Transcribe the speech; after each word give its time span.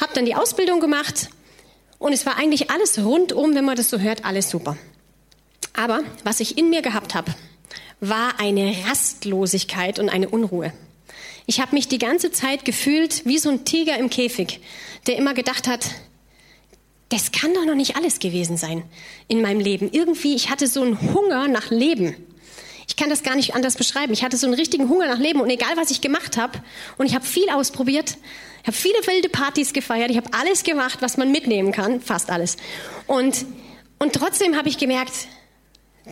Habe 0.00 0.12
dann 0.14 0.26
die 0.26 0.34
Ausbildung 0.34 0.78
gemacht 0.78 1.30
und 2.00 2.12
es 2.14 2.26
war 2.26 2.36
eigentlich 2.36 2.70
alles 2.70 2.98
rundum, 2.98 3.54
wenn 3.54 3.64
man 3.64 3.76
das 3.76 3.90
so 3.90 4.00
hört, 4.00 4.24
alles 4.24 4.50
super. 4.50 4.76
Aber 5.74 6.02
was 6.24 6.40
ich 6.40 6.58
in 6.58 6.70
mir 6.70 6.82
gehabt 6.82 7.14
habe, 7.14 7.32
war 8.00 8.40
eine 8.40 8.74
Rastlosigkeit 8.88 9.98
und 10.00 10.08
eine 10.08 10.30
Unruhe. 10.30 10.72
Ich 11.46 11.60
habe 11.60 11.74
mich 11.74 11.88
die 11.88 11.98
ganze 11.98 12.32
Zeit 12.32 12.64
gefühlt 12.64 13.26
wie 13.26 13.38
so 13.38 13.50
ein 13.50 13.64
Tiger 13.64 13.98
im 13.98 14.08
Käfig, 14.08 14.60
der 15.06 15.16
immer 15.16 15.34
gedacht 15.34 15.68
hat, 15.68 15.86
das 17.10 17.32
kann 17.32 17.52
doch 17.52 17.66
noch 17.66 17.74
nicht 17.74 17.96
alles 17.96 18.18
gewesen 18.18 18.56
sein 18.56 18.82
in 19.28 19.42
meinem 19.42 19.60
Leben. 19.60 19.90
Irgendwie, 19.92 20.34
ich 20.34 20.48
hatte 20.48 20.68
so 20.68 20.80
einen 20.80 21.12
Hunger 21.12 21.48
nach 21.48 21.70
Leben. 21.70 22.16
Kann 23.00 23.08
das 23.08 23.22
gar 23.22 23.34
nicht 23.34 23.54
anders 23.54 23.76
beschreiben. 23.76 24.12
Ich 24.12 24.22
hatte 24.22 24.36
so 24.36 24.46
einen 24.46 24.52
richtigen 24.52 24.90
Hunger 24.90 25.06
nach 25.06 25.18
Leben 25.18 25.40
und 25.40 25.48
egal, 25.48 25.74
was 25.76 25.90
ich 25.90 26.02
gemacht 26.02 26.36
habe, 26.36 26.60
und 26.98 27.06
ich 27.06 27.14
habe 27.14 27.24
viel 27.24 27.48
ausprobiert, 27.48 28.18
ich 28.60 28.66
habe 28.66 28.76
viele 28.76 28.98
wilde 29.06 29.30
Partys 29.30 29.72
gefeiert, 29.72 30.10
ich 30.10 30.18
habe 30.18 30.28
alles 30.38 30.64
gemacht, 30.64 30.98
was 31.00 31.16
man 31.16 31.32
mitnehmen 31.32 31.72
kann, 31.72 32.02
fast 32.02 32.28
alles. 32.28 32.58
Und, 33.06 33.46
und 33.98 34.12
trotzdem 34.12 34.54
habe 34.54 34.68
ich 34.68 34.76
gemerkt, 34.76 35.14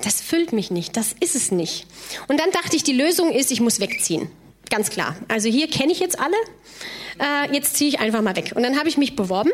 das 0.03 0.22
füllt 0.22 0.55
mich 0.55 0.70
nicht, 0.70 0.97
das 0.97 1.14
ist 1.20 1.36
es 1.36 1.50
nicht. 1.50 1.86
Und 2.27 2.41
dann 2.41 2.50
dachte 2.53 2.75
ich, 2.75 2.84
die 2.84 2.94
Lösung 2.94 3.33
ist, 3.33 3.53
ich 3.53 3.61
muss 3.61 3.81
wegziehen. 3.81 4.31
Ganz 4.70 4.89
klar. 4.89 5.14
Also 5.28 5.50
hier 5.50 5.69
kenne 5.69 5.92
ich 5.92 6.00
jetzt 6.00 6.19
alle, 6.19 6.36
äh, 7.20 7.55
jetzt 7.55 7.77
ziehe 7.77 7.91
ich 7.91 8.00
einfach 8.00 8.22
mal 8.22 8.34
weg. 8.34 8.53
Und 8.56 8.62
dann 8.62 8.78
habe 8.78 8.89
ich 8.89 8.97
mich 8.97 9.14
beworben 9.14 9.50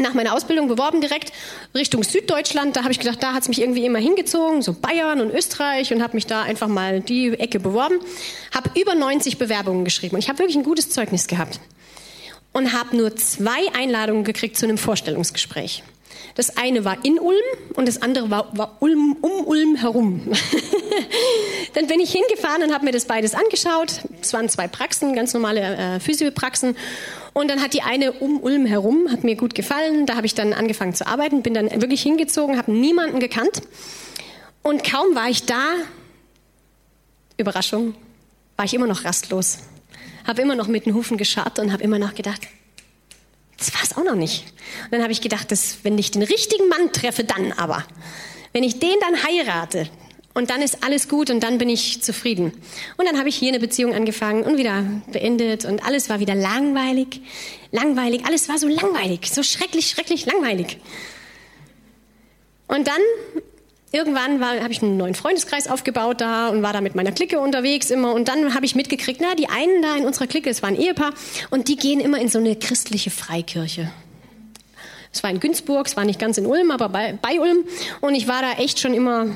nach 0.00 0.14
meiner 0.14 0.34
Ausbildung 0.34 0.68
beworben 0.68 1.00
direkt 1.00 1.32
Richtung 1.74 2.02
Süddeutschland. 2.02 2.76
Da 2.76 2.82
habe 2.82 2.92
ich 2.92 2.98
gedacht, 2.98 3.22
da 3.22 3.32
hat 3.32 3.42
es 3.42 3.48
mich 3.48 3.60
irgendwie 3.60 3.84
immer 3.84 3.98
hingezogen, 3.98 4.62
so 4.62 4.72
Bayern 4.72 5.20
und 5.20 5.30
Österreich 5.30 5.92
und 5.92 6.02
habe 6.02 6.14
mich 6.14 6.26
da 6.26 6.42
einfach 6.42 6.68
mal 6.68 7.00
die 7.00 7.32
Ecke 7.38 7.60
beworben. 7.60 8.00
Habe 8.54 8.70
über 8.78 8.94
90 8.94 9.38
Bewerbungen 9.38 9.84
geschrieben 9.84 10.16
und 10.16 10.20
ich 10.20 10.28
habe 10.28 10.38
wirklich 10.38 10.56
ein 10.56 10.64
gutes 10.64 10.90
Zeugnis 10.90 11.26
gehabt 11.26 11.60
und 12.52 12.72
habe 12.72 12.96
nur 12.96 13.14
zwei 13.16 13.72
Einladungen 13.74 14.24
gekriegt 14.24 14.56
zu 14.56 14.66
einem 14.66 14.78
Vorstellungsgespräch. 14.78 15.82
Das 16.34 16.56
eine 16.56 16.84
war 16.84 17.04
in 17.04 17.18
Ulm 17.18 17.36
und 17.74 17.88
das 17.88 18.02
andere 18.02 18.30
war, 18.30 18.56
war 18.56 18.76
Ulm, 18.80 19.16
um 19.20 19.46
Ulm 19.46 19.76
herum. 19.76 20.32
Dann 21.74 21.86
bin 21.86 22.00
ich 22.00 22.12
hingefahren 22.12 22.62
und 22.62 22.72
habe 22.72 22.84
mir 22.84 22.92
das 22.92 23.04
beides 23.04 23.34
angeschaut. 23.34 24.00
Es 24.20 24.32
waren 24.32 24.48
zwei 24.48 24.68
Praxen, 24.68 25.14
ganz 25.14 25.34
normale 25.34 25.60
äh, 25.60 26.00
Physiopraxen. 26.00 26.76
Und 27.32 27.48
dann 27.48 27.60
hat 27.60 27.74
die 27.74 27.82
eine 27.82 28.12
um 28.12 28.40
Ulm 28.40 28.66
herum, 28.66 29.08
hat 29.10 29.24
mir 29.24 29.36
gut 29.36 29.54
gefallen. 29.54 30.06
Da 30.06 30.16
habe 30.16 30.26
ich 30.26 30.34
dann 30.34 30.52
angefangen 30.52 30.94
zu 30.94 31.06
arbeiten, 31.06 31.42
bin 31.42 31.54
dann 31.54 31.70
wirklich 31.80 32.02
hingezogen, 32.02 32.58
habe 32.58 32.72
niemanden 32.72 33.20
gekannt. 33.20 33.62
Und 34.62 34.84
kaum 34.84 35.14
war 35.14 35.28
ich 35.28 35.46
da, 35.46 35.74
Überraschung, 37.36 37.94
war 38.56 38.64
ich 38.64 38.74
immer 38.74 38.86
noch 38.86 39.04
rastlos. 39.04 39.58
Habe 40.26 40.42
immer 40.42 40.54
noch 40.54 40.68
mit 40.68 40.86
den 40.86 40.94
Hufen 40.94 41.16
gescharrt 41.16 41.58
und 41.58 41.72
habe 41.72 41.82
immer 41.82 41.98
noch 41.98 42.14
gedacht, 42.14 42.42
das 43.56 43.74
war 43.74 43.82
es 43.82 43.96
auch 43.96 44.04
noch 44.04 44.16
nicht. 44.16 44.44
Und 44.84 44.92
dann 44.92 45.02
habe 45.02 45.12
ich 45.12 45.20
gedacht, 45.20 45.50
dass, 45.52 45.78
wenn 45.82 45.96
ich 45.98 46.10
den 46.10 46.22
richtigen 46.22 46.68
Mann 46.68 46.92
treffe, 46.92 47.24
dann 47.24 47.52
aber. 47.52 47.84
Wenn 48.52 48.64
ich 48.64 48.80
den 48.80 48.94
dann 49.00 49.22
heirate, 49.22 49.88
und 50.40 50.48
dann 50.48 50.62
ist 50.62 50.82
alles 50.82 51.06
gut 51.06 51.28
und 51.28 51.42
dann 51.42 51.58
bin 51.58 51.68
ich 51.68 52.02
zufrieden. 52.02 52.54
Und 52.96 53.06
dann 53.06 53.18
habe 53.18 53.28
ich 53.28 53.36
hier 53.36 53.50
eine 53.50 53.60
Beziehung 53.60 53.92
angefangen 53.92 54.42
und 54.42 54.56
wieder 54.56 54.84
beendet 55.12 55.66
und 55.66 55.84
alles 55.84 56.08
war 56.08 56.18
wieder 56.18 56.34
langweilig, 56.34 57.20
langweilig, 57.72 58.24
alles 58.24 58.48
war 58.48 58.56
so 58.56 58.66
langweilig, 58.66 59.30
so 59.30 59.42
schrecklich, 59.42 59.88
schrecklich 59.88 60.24
langweilig. 60.24 60.78
Und 62.68 62.88
dann 62.88 63.02
irgendwann 63.92 64.42
habe 64.42 64.72
ich 64.72 64.82
einen 64.82 64.96
neuen 64.96 65.14
Freundeskreis 65.14 65.68
aufgebaut 65.68 66.22
da 66.22 66.48
und 66.48 66.62
war 66.62 66.72
da 66.72 66.80
mit 66.80 66.94
meiner 66.94 67.12
Clique 67.12 67.38
unterwegs 67.38 67.90
immer 67.90 68.14
und 68.14 68.28
dann 68.28 68.54
habe 68.54 68.64
ich 68.64 68.74
mitgekriegt, 68.74 69.20
na, 69.20 69.34
die 69.34 69.50
einen 69.50 69.82
da 69.82 69.94
in 69.94 70.06
unserer 70.06 70.26
Clique, 70.26 70.48
es 70.48 70.62
war 70.62 70.70
ein 70.70 70.80
Ehepaar 70.80 71.12
und 71.50 71.68
die 71.68 71.76
gehen 71.76 72.00
immer 72.00 72.18
in 72.18 72.30
so 72.30 72.38
eine 72.38 72.56
christliche 72.56 73.10
Freikirche. 73.10 73.92
Es 75.12 75.22
war 75.22 75.28
in 75.28 75.40
Günzburg, 75.40 75.86
es 75.86 75.98
war 75.98 76.06
nicht 76.06 76.18
ganz 76.18 76.38
in 76.38 76.46
Ulm, 76.46 76.70
aber 76.70 76.88
bei, 76.88 77.18
bei 77.20 77.38
Ulm 77.38 77.64
und 78.00 78.14
ich 78.14 78.26
war 78.26 78.40
da 78.40 78.52
echt 78.52 78.80
schon 78.80 78.94
immer 78.94 79.26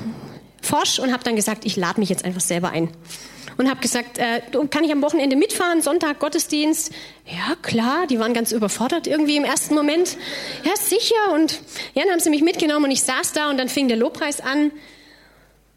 forsch 0.65 0.99
und 0.99 1.13
habe 1.13 1.25
dann 1.25 1.37
gesagt, 1.37 1.65
ich 1.65 1.77
lade 1.77 2.01
mich 2.01 2.09
jetzt 2.09 2.25
einfach 2.25 2.41
selber 2.41 2.71
ein 2.71 2.89
und 3.57 3.71
habe 3.71 3.81
gesagt, 3.81 4.19
äh, 4.19 4.41
kann 4.71 4.85
ich 4.85 4.93
am 4.93 5.03
Wochenende 5.03 5.37
mitfahren, 5.37 5.83
Sonntag 5.83 6.19
Gottesdienst? 6.19 6.93
Ja, 7.27 7.57
klar, 7.63 8.07
die 8.09 8.19
waren 8.19 8.35
ganz 8.35 8.53
überfordert 8.53 9.07
irgendwie 9.07 9.37
im 9.37 9.45
ersten 9.45 9.75
Moment. 9.75 10.17
Ja, 10.65 10.73
sicher. 10.77 11.33
Und 11.35 11.61
ja, 11.95 12.03
dann 12.03 12.13
haben 12.13 12.21
sie 12.21 12.31
mich 12.31 12.43
mitgenommen 12.43 12.87
und 12.87 12.91
ich 12.91 13.03
saß 13.03 13.33
da 13.33 13.51
und 13.51 13.59
dann 13.59 13.69
fing 13.69 13.89
der 13.89 13.97
Lobpreis 13.97 14.41
an 14.41 14.71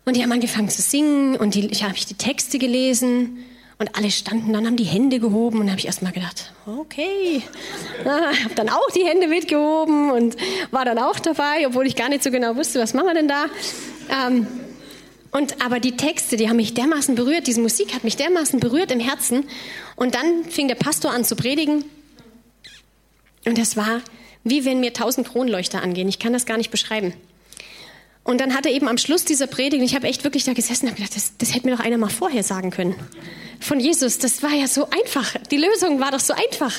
und 0.06 0.16
die 0.16 0.24
haben 0.24 0.32
angefangen 0.32 0.70
zu 0.70 0.82
singen 0.82 1.36
und 1.36 1.56
die, 1.56 1.68
ich 1.68 1.84
habe 1.84 1.94
die 1.94 2.16
Texte 2.16 2.58
gelesen 2.60 3.46
und 3.80 3.96
alle 3.96 4.10
standen 4.10 4.54
dann, 4.54 4.66
haben 4.66 4.78
die 4.78 4.86
Hände 4.86 5.20
gehoben 5.20 5.60
und 5.60 5.70
habe 5.70 5.80
ich 5.80 5.86
erst 5.86 6.02
mal 6.02 6.12
gedacht, 6.12 6.52
okay. 6.66 7.44
Ja, 8.06 8.32
habe 8.44 8.56
dann 8.56 8.70
auch 8.70 8.90
die 8.96 9.06
Hände 9.06 9.28
mitgehoben 9.28 10.12
und 10.12 10.36
war 10.72 10.86
dann 10.86 10.98
auch 10.98 11.20
dabei, 11.20 11.68
obwohl 11.68 11.86
ich 11.86 11.96
gar 11.96 12.10
nicht 12.10 12.24
so 12.24 12.32
genau 12.32 12.56
wusste, 12.56 12.80
was 12.80 12.94
machen 12.94 13.08
wir 13.08 13.14
denn 13.14 13.28
da. 13.28 13.46
Ähm, 14.10 14.48
und 15.38 15.64
aber 15.64 15.80
die 15.80 15.96
Texte, 15.96 16.36
die 16.36 16.50
haben 16.50 16.56
mich 16.56 16.74
dermaßen 16.74 17.14
berührt, 17.14 17.46
diese 17.46 17.62
Musik 17.62 17.94
hat 17.94 18.04
mich 18.04 18.18
dermaßen 18.18 18.60
berührt 18.60 18.92
im 18.92 19.00
Herzen. 19.00 19.48
Und 19.96 20.16
dann 20.16 20.46
fing 20.46 20.68
der 20.68 20.74
Pastor 20.74 21.12
an 21.12 21.24
zu 21.24 21.36
predigen. 21.36 21.86
Und 23.46 23.60
das 23.60 23.78
war, 23.78 24.02
wie 24.44 24.66
wenn 24.66 24.80
mir 24.80 24.94
tausend 24.94 25.28
Kronleuchter 25.28 25.84
angehen. 25.84 26.10
Ich 26.10 26.18
kann 26.18 26.34
das 26.34 26.48
gar 26.48 26.58
nicht 26.58 26.72
beschreiben. 26.72 27.14
Und 28.28 28.42
dann 28.42 28.54
hat 28.54 28.66
er 28.66 28.74
eben 28.74 28.90
am 28.90 28.98
Schluss 28.98 29.24
dieser 29.24 29.48
Predigt, 29.48 29.82
ich 29.82 29.96
habe 29.96 30.06
echt 30.06 30.26
wirklich 30.26 30.44
da 30.44 30.52
gesessen 30.52 30.90
und 30.90 30.98
gedacht, 30.98 31.16
das, 31.16 31.38
das 31.38 31.56
hätte 31.56 31.66
mir 31.66 31.78
doch 31.78 31.84
einer 31.84 31.98
mal 31.98 32.10
vorher 32.10 32.44
sagen 32.44 32.72
können 32.72 32.94
von 33.62 33.80
Jesus. 33.80 34.20
Das 34.20 34.44
war 34.44 34.52
ja 34.52 34.68
so 34.68 34.90
einfach. 34.90 35.36
Die 35.50 35.56
Lösung 35.56 36.02
war 36.02 36.12
doch 36.12 36.20
so 36.20 36.34
einfach. 36.34 36.74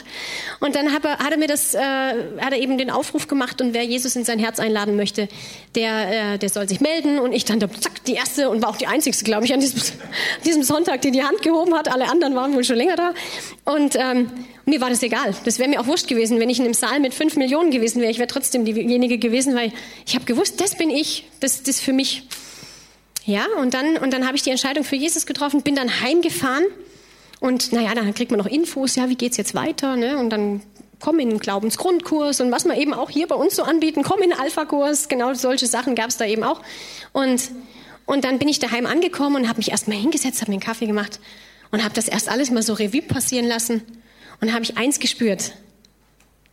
Und 0.60 0.74
dann 0.74 0.92
hat 0.92 1.06
er, 1.06 1.18
hat 1.18 1.32
er 1.32 1.38
mir 1.38 1.48
das, 1.48 1.74
äh, 1.74 1.78
hat 1.80 2.52
er 2.52 2.58
eben 2.58 2.76
den 2.76 2.90
Aufruf 2.90 3.28
gemacht 3.28 3.62
und 3.62 3.72
wer 3.72 3.82
Jesus 3.82 4.14
in 4.14 4.24
sein 4.24 4.38
Herz 4.38 4.60
einladen 4.60 4.96
möchte, 4.96 5.26
der, 5.74 6.34
äh, 6.34 6.38
der 6.38 6.50
soll 6.50 6.68
sich 6.68 6.80
melden. 6.80 7.18
Und 7.18 7.32
ich 7.32 7.46
dann, 7.46 7.60
zack, 7.60 8.04
die 8.04 8.14
erste 8.14 8.50
und 8.50 8.62
war 8.62 8.68
auch 8.68 8.76
die 8.76 8.86
einzigste, 8.86 9.24
glaube 9.24 9.46
ich, 9.46 9.54
an 9.54 9.60
diesem, 9.60 9.80
diesem 10.44 10.62
Sonntag, 10.62 11.00
die 11.00 11.12
die 11.12 11.22
Hand 11.22 11.40
gehoben 11.40 11.74
hat. 11.74 11.90
Alle 11.90 12.10
anderen 12.10 12.34
waren 12.34 12.54
wohl 12.54 12.64
schon 12.64 12.76
länger 12.76 12.96
da. 12.96 13.14
Und 13.64 13.96
ähm, 13.96 14.30
mir 14.68 14.80
war 14.80 14.90
das 14.90 15.02
egal. 15.02 15.34
Das 15.44 15.58
wäre 15.58 15.68
mir 15.68 15.80
auch 15.80 15.86
wurscht 15.86 16.08
gewesen, 16.08 16.38
wenn 16.40 16.50
ich 16.50 16.58
in 16.58 16.64
einem 16.64 16.74
Saal 16.74 17.00
mit 17.00 17.14
fünf 17.14 17.36
Millionen 17.36 17.70
gewesen 17.70 18.00
wäre. 18.00 18.10
Ich 18.10 18.18
wäre 18.18 18.28
trotzdem 18.28 18.64
diejenige 18.64 19.18
gewesen, 19.18 19.54
weil 19.54 19.72
ich 20.06 20.14
habe 20.14 20.24
gewusst, 20.24 20.60
das 20.60 20.76
bin 20.76 20.90
ich, 20.90 21.24
das, 21.40 21.62
das 21.62 21.80
für 21.80 21.92
mich. 21.92 22.24
Ja, 23.24 23.46
und 23.60 23.74
dann, 23.74 23.96
und 23.98 24.12
dann 24.12 24.26
habe 24.26 24.36
ich 24.36 24.42
die 24.42 24.50
Entscheidung 24.50 24.84
für 24.84 24.96
Jesus 24.96 25.26
getroffen, 25.26 25.62
bin 25.62 25.74
dann 25.74 26.00
heimgefahren 26.00 26.64
und 27.40 27.72
naja, 27.72 27.94
dann 27.94 28.14
kriegt 28.14 28.30
man 28.30 28.38
noch 28.38 28.46
Infos, 28.46 28.96
ja, 28.96 29.08
wie 29.08 29.16
geht's 29.16 29.36
jetzt 29.36 29.54
weiter, 29.54 29.96
ne? 29.96 30.18
Und 30.18 30.30
dann 30.30 30.62
komm 30.98 31.20
in 31.20 31.28
den 31.28 31.38
Glaubensgrundkurs 31.38 32.40
und 32.40 32.50
was 32.50 32.64
wir 32.64 32.76
eben 32.76 32.92
auch 32.94 33.10
hier 33.10 33.28
bei 33.28 33.36
uns 33.36 33.54
so 33.54 33.62
anbieten, 33.62 34.02
komm 34.02 34.22
in 34.22 34.30
den 34.30 34.38
Alpha-Kurs, 34.38 35.08
genau 35.08 35.34
solche 35.34 35.66
Sachen 35.66 35.94
gab 35.94 36.08
es 36.08 36.16
da 36.16 36.24
eben 36.24 36.42
auch. 36.42 36.62
Und, 37.12 37.50
und 38.06 38.24
dann 38.24 38.38
bin 38.38 38.48
ich 38.48 38.58
daheim 38.58 38.86
angekommen 38.86 39.36
und 39.36 39.48
habe 39.48 39.58
mich 39.58 39.70
erstmal 39.70 39.98
hingesetzt, 39.98 40.40
habe 40.40 40.50
mir 40.50 40.56
einen 40.56 40.62
Kaffee 40.62 40.86
gemacht 40.86 41.20
und 41.70 41.84
habe 41.84 41.94
das 41.94 42.08
erst 42.08 42.28
alles 42.28 42.50
mal 42.50 42.62
so 42.62 42.72
Revue 42.72 43.02
passieren 43.02 43.46
lassen 43.46 43.82
und 44.40 44.52
habe 44.52 44.62
ich 44.62 44.76
eins 44.76 45.00
gespürt, 45.00 45.52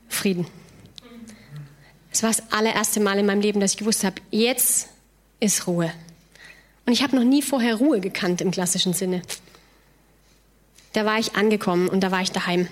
Frieden. 0.07 0.47
Es 2.11 2.23
war 2.23 2.29
das 2.29 2.51
allererste 2.51 2.99
Mal 2.99 3.19
in 3.19 3.25
meinem 3.25 3.41
Leben, 3.41 3.59
dass 3.59 3.71
ich 3.71 3.77
gewusst 3.77 4.03
habe, 4.03 4.21
jetzt 4.31 4.87
ist 5.39 5.67
Ruhe. 5.67 5.91
Und 6.85 6.93
ich 6.93 7.03
habe 7.03 7.15
noch 7.15 7.23
nie 7.23 7.41
vorher 7.41 7.75
Ruhe 7.75 7.99
gekannt 7.99 8.41
im 8.41 8.51
klassischen 8.51 8.93
Sinne. 8.93 9.21
Da 10.93 11.05
war 11.05 11.19
ich 11.19 11.35
angekommen 11.35 11.89
und 11.89 12.01
da 12.01 12.11
war 12.11 12.21
ich 12.21 12.31
daheim. 12.31 12.67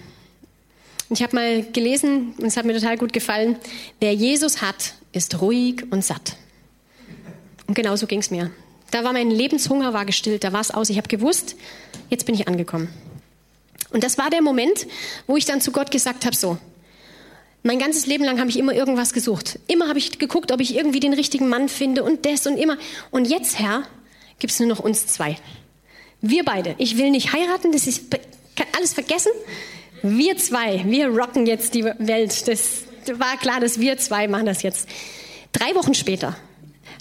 Und 1.09 1.19
ich 1.19 1.23
habe 1.23 1.35
mal 1.35 1.63
gelesen, 1.63 2.33
und 2.37 2.45
es 2.45 2.55
hat 2.55 2.65
mir 2.65 2.73
total 2.73 2.97
gut 2.97 3.11
gefallen, 3.11 3.57
wer 3.99 4.13
Jesus 4.13 4.61
hat, 4.61 4.95
ist 5.11 5.41
ruhig 5.41 5.83
und 5.91 6.05
satt. 6.05 6.37
Und 7.67 7.73
genau 7.73 7.95
so 7.95 8.07
ging 8.07 8.19
es 8.19 8.31
mir. 8.31 8.51
Da 8.91 9.03
war 9.03 9.13
mein 9.13 9.29
Lebenshunger 9.29 9.93
war 9.93 10.05
gestillt, 10.05 10.43
da 10.43 10.53
war 10.53 10.61
es 10.61 10.71
aus. 10.71 10.89
Ich 10.89 10.97
habe 10.97 11.07
gewusst, 11.07 11.55
jetzt 12.09 12.25
bin 12.25 12.35
ich 12.35 12.47
angekommen. 12.47 12.89
Und 13.93 14.03
das 14.03 14.17
war 14.17 14.29
der 14.29 14.41
Moment, 14.41 14.87
wo 15.27 15.37
ich 15.37 15.45
dann 15.45 15.61
zu 15.61 15.71
Gott 15.71 15.91
gesagt 15.91 16.25
habe, 16.25 16.35
so, 16.35 16.57
mein 17.61 17.79
ganzes 17.79 18.07
Leben 18.07 18.25
lang 18.25 18.39
habe 18.39 18.49
ich 18.49 18.59
immer 18.59 18.73
irgendwas 18.73 19.13
gesucht. 19.13 19.59
Immer 19.67 19.87
habe 19.87 19.97
ich 19.97 20.19
geguckt, 20.19 20.51
ob 20.51 20.59
ich 20.59 20.75
irgendwie 20.75 20.99
den 20.99 21.13
richtigen 21.13 21.47
Mann 21.47 21.69
finde 21.69 22.03
und 22.03 22.25
das 22.25 22.45
und 22.45 22.57
immer. 22.57 22.77
Und 23.09 23.25
jetzt, 23.25 23.57
Herr, 23.57 23.83
gibt 24.39 24.51
es 24.51 24.59
nur 24.59 24.67
noch 24.67 24.79
uns 24.79 25.07
zwei. 25.07 25.37
Wir 26.19 26.43
beide. 26.43 26.75
Ich 26.77 26.97
will 26.97 27.09
nicht 27.09 27.31
heiraten, 27.31 27.71
das 27.71 27.87
ist 27.87 28.11
kann 28.55 28.67
alles 28.75 28.93
vergessen. 28.93 29.31
Wir 30.01 30.37
zwei, 30.37 30.83
wir 30.85 31.07
rocken 31.07 31.45
jetzt 31.45 31.73
die 31.73 31.85
Welt. 31.85 32.47
Das 32.47 32.83
war 33.13 33.37
klar, 33.37 33.59
dass 33.59 33.79
wir 33.79 33.97
zwei 33.97 34.27
machen 34.27 34.45
das 34.45 34.61
jetzt. 34.63 34.87
Drei 35.53 35.73
Wochen 35.75 35.93
später 35.93 36.35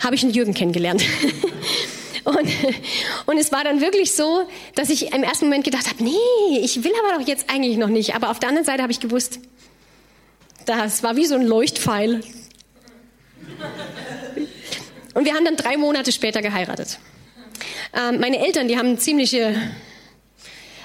habe 0.03 0.15
ich 0.15 0.23
einen 0.23 0.33
Jürgen 0.33 0.55
kennengelernt. 0.55 1.03
Und, 2.25 2.49
und 3.27 3.39
es 3.39 3.53
war 3.53 3.65
dann 3.65 3.81
wirklich 3.81 4.13
so, 4.13 4.49
dass 4.75 4.91
ich 4.91 5.13
im 5.13 5.23
ersten 5.23 5.47
Moment 5.47 5.65
gedacht 5.65 5.89
habe, 5.89 6.03
nee, 6.03 6.59
ich 6.61 6.85
will 6.85 6.93
aber 7.05 7.19
doch 7.19 7.27
jetzt 7.27 7.51
eigentlich 7.51 7.77
noch 7.77 7.89
nicht. 7.89 8.15
Aber 8.15 8.31
auf 8.31 8.39
der 8.39 8.49
anderen 8.49 8.67
Seite 8.67 8.83
habe 8.83 8.93
ich 8.93 9.01
gewusst, 9.01 9.41
das 10.67 11.03
war 11.03 11.17
wie 11.17 11.27
so 11.27 11.35
ein 11.35 11.43
Leuchtpfeil. 11.43 12.21
Und 15.15 15.25
wir 15.27 15.35
haben 15.35 15.45
dann 15.45 15.57
drei 15.57 15.77
Monate 15.77 16.11
später 16.13 16.41
geheiratet. 16.41 16.99
Ähm, 17.95 18.21
meine 18.21 18.39
Eltern, 18.39 18.69
die 18.69 18.79
haben 18.79 18.89
eine 18.89 18.99
ziemliche 18.99 19.55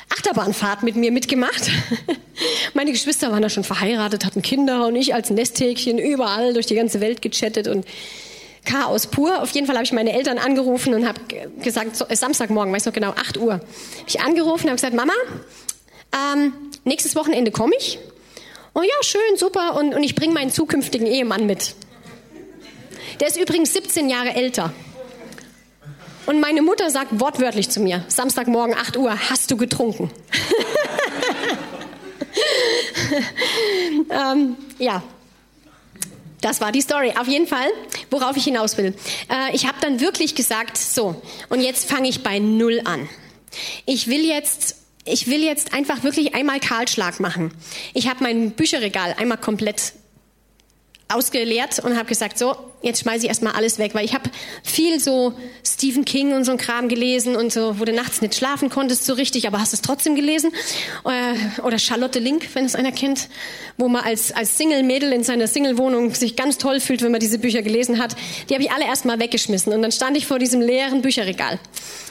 Achterbahnfahrt 0.10 0.84
mit 0.84 0.96
mir 0.96 1.12
mitgemacht. 1.12 1.70
Meine 2.74 2.92
Geschwister 2.92 3.32
waren 3.32 3.42
da 3.42 3.50
schon 3.50 3.64
verheiratet, 3.64 4.26
hatten 4.26 4.42
Kinder 4.42 4.88
und 4.88 4.96
ich 4.96 5.14
als 5.14 5.30
Nesthäkchen 5.30 5.98
überall 5.98 6.54
durch 6.54 6.66
die 6.66 6.76
ganze 6.76 7.02
Welt 7.02 7.22
gechattet 7.22 7.68
und 7.68 7.86
Chaos 8.68 9.08
pur. 9.08 9.42
Auf 9.42 9.50
jeden 9.52 9.66
Fall 9.66 9.76
habe 9.76 9.86
ich 9.86 9.94
meine 9.94 10.14
Eltern 10.14 10.38
angerufen 10.38 10.94
und 10.94 11.08
habe 11.08 11.22
gesagt, 11.64 11.96
so, 11.96 12.06
Samstagmorgen, 12.10 12.74
weiß 12.74 12.86
noch 12.86 12.94
genau, 12.94 13.12
8 13.12 13.38
Uhr, 13.38 13.54
habe 13.54 13.64
ich 14.06 14.20
angerufen 14.20 14.66
und 14.66 14.72
habe 14.72 14.76
gesagt, 14.76 14.94
Mama, 14.94 15.14
ähm, 16.14 16.54
nächstes 16.84 17.16
Wochenende 17.16 17.52
komme 17.52 17.74
ich. 17.78 17.98
Oh 18.76 18.82
ja, 18.82 19.04
schön, 19.04 19.38
super. 19.38 19.76
Und, 19.76 19.96
und 19.96 20.04
ich 20.04 20.14
bringe 20.14 20.34
meinen 20.34 20.52
zukünftigen 20.52 21.08
Ehemann 21.08 21.46
mit. 21.48 21.76
Der 23.20 23.30
ist 23.30 23.38
übrigens 23.38 23.74
17 23.74 24.10
Jahre 24.10 24.36
älter. 24.36 24.72
Und 26.28 26.42
meine 26.42 26.62
Mutter 26.62 26.92
sagt 26.92 27.20
wortwörtlich 27.22 27.70
zu 27.70 27.80
mir, 27.80 28.04
Samstagmorgen 28.10 28.76
8 28.76 28.98
Uhr, 28.98 29.18
hast 29.30 29.50
du 29.50 29.56
getrunken? 29.58 30.12
ähm, 34.10 34.58
ja, 34.78 35.02
das 36.42 36.62
war 36.62 36.72
die 36.72 36.82
Story. 36.82 37.14
Auf 37.20 37.28
jeden 37.28 37.48
Fall, 37.48 37.68
worauf 38.10 38.38
ich 38.38 38.44
hinaus 38.44 38.78
will. 38.78 38.96
Äh, 39.30 39.56
ich 39.56 39.68
habe 39.68 39.78
dann 39.82 40.00
wirklich 40.00 40.36
gesagt, 40.36 40.78
so, 40.78 41.22
und 41.50 41.62
jetzt 41.62 41.90
fange 41.90 42.10
ich 42.10 42.24
bei 42.24 42.40
Null 42.40 42.82
an. 42.86 43.10
Ich 43.86 44.08
will 44.08 44.26
jetzt 44.26 44.76
ich 45.10 45.28
will 45.28 45.42
jetzt 45.42 45.74
einfach 45.74 46.04
wirklich 46.04 46.36
einmal 46.36 46.60
Kahlschlag 46.60 47.22
machen. 47.22 47.52
Ich 47.94 48.10
habe 48.10 48.24
mein 48.24 48.52
Bücherregal 48.52 49.16
einmal 49.18 49.38
komplett 49.38 49.94
ausgeleert 51.10 51.80
und 51.80 51.96
habe 51.96 52.08
gesagt, 52.08 52.38
so, 52.38 52.56
jetzt 52.82 53.02
schmeiße 53.02 53.24
ich 53.24 53.30
erstmal 53.30 53.54
alles 53.54 53.80
weg, 53.80 53.96
weil 53.96 54.04
ich 54.04 54.14
habe 54.14 54.30
viel 54.64 55.00
so 55.00 55.34
Stephen 55.66 56.04
King 56.04 56.34
und 56.34 56.44
so 56.44 56.52
ein 56.52 56.58
Kram 56.58 56.90
gelesen 56.90 57.36
und 57.36 57.52
so, 57.52 57.80
wo 57.80 57.86
du 57.86 57.94
nachts 57.94 58.22
nicht 58.22 58.36
schlafen 58.36 58.70
konntest 58.70 59.06
so 59.06 59.14
richtig, 59.14 59.48
aber 59.48 59.60
hast 59.60 59.74
es 59.74 59.82
trotzdem 59.82 60.16
gelesen. 60.16 60.52
Äh, 61.06 61.62
oder 61.62 61.80
Charlotte 61.80 62.20
Link, 62.20 62.50
wenn 62.54 62.66
es 62.66 62.76
einer 62.76 62.92
kennt, 62.92 63.30
wo 63.78 63.88
man 63.88 64.04
als, 64.04 64.34
als 64.34 64.58
Single-Mädel 64.58 65.14
in 65.14 65.24
seiner 65.24 65.48
Single-Wohnung 65.48 66.14
sich 66.14 66.36
ganz 66.36 66.58
toll 66.58 66.82
fühlt, 66.82 67.02
wenn 67.02 67.12
man 67.12 67.22
diese 67.22 67.40
Bücher 67.40 67.62
gelesen 67.62 68.00
hat. 68.00 68.16
Die 68.50 68.54
habe 68.54 68.64
ich 68.64 68.72
alle 68.72 68.86
erstmal 68.86 69.20
weggeschmissen 69.20 69.72
und 69.72 69.82
dann 69.82 69.92
stand 69.92 70.18
ich 70.18 70.28
vor 70.28 70.40
diesem 70.40 70.60
leeren 70.60 71.02
Bücherregal. 71.02 71.60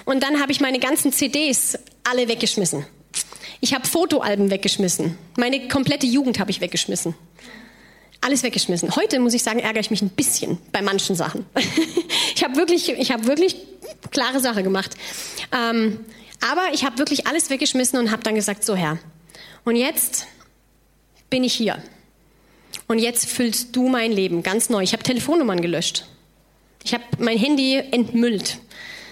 Und 0.06 0.22
dann 0.22 0.40
habe 0.40 0.52
ich 0.52 0.60
meine 0.60 0.78
ganzen 0.78 1.12
CDs 1.12 1.78
alle 2.04 2.28
weggeschmissen. 2.28 2.86
Ich 3.60 3.74
habe 3.74 3.86
Fotoalben 3.86 4.50
weggeschmissen. 4.50 5.18
Meine 5.36 5.68
komplette 5.68 6.06
Jugend 6.06 6.38
habe 6.38 6.50
ich 6.50 6.60
weggeschmissen 6.60 7.14
alles 8.26 8.42
weggeschmissen. 8.42 8.96
Heute 8.96 9.20
muss 9.20 9.34
ich 9.34 9.44
sagen, 9.44 9.60
ärgere 9.60 9.80
ich 9.80 9.90
mich 9.90 10.02
ein 10.02 10.10
bisschen 10.10 10.58
bei 10.72 10.82
manchen 10.82 11.14
Sachen. 11.14 11.46
ich 12.34 12.42
habe 12.42 12.56
wirklich, 12.56 12.88
ich 12.88 13.12
habe 13.12 13.26
wirklich 13.26 13.56
klare 14.10 14.40
Sache 14.40 14.64
gemacht. 14.64 14.96
Ähm, 15.52 16.00
aber 16.40 16.62
ich 16.72 16.84
habe 16.84 16.98
wirklich 16.98 17.28
alles 17.28 17.50
weggeschmissen 17.50 17.98
und 18.00 18.10
habe 18.10 18.24
dann 18.24 18.34
gesagt, 18.34 18.64
so 18.64 18.74
Herr, 18.74 18.98
und 19.64 19.76
jetzt 19.76 20.26
bin 21.30 21.44
ich 21.44 21.54
hier. 21.54 21.80
Und 22.88 22.98
jetzt 22.98 23.26
füllst 23.26 23.74
du 23.76 23.88
mein 23.88 24.10
Leben 24.10 24.42
ganz 24.42 24.70
neu. 24.70 24.82
Ich 24.82 24.92
habe 24.92 25.04
Telefonnummern 25.04 25.60
gelöscht. 25.60 26.06
Ich 26.82 26.94
habe 26.94 27.04
mein 27.18 27.38
Handy 27.38 27.76
entmüllt. 27.76 28.58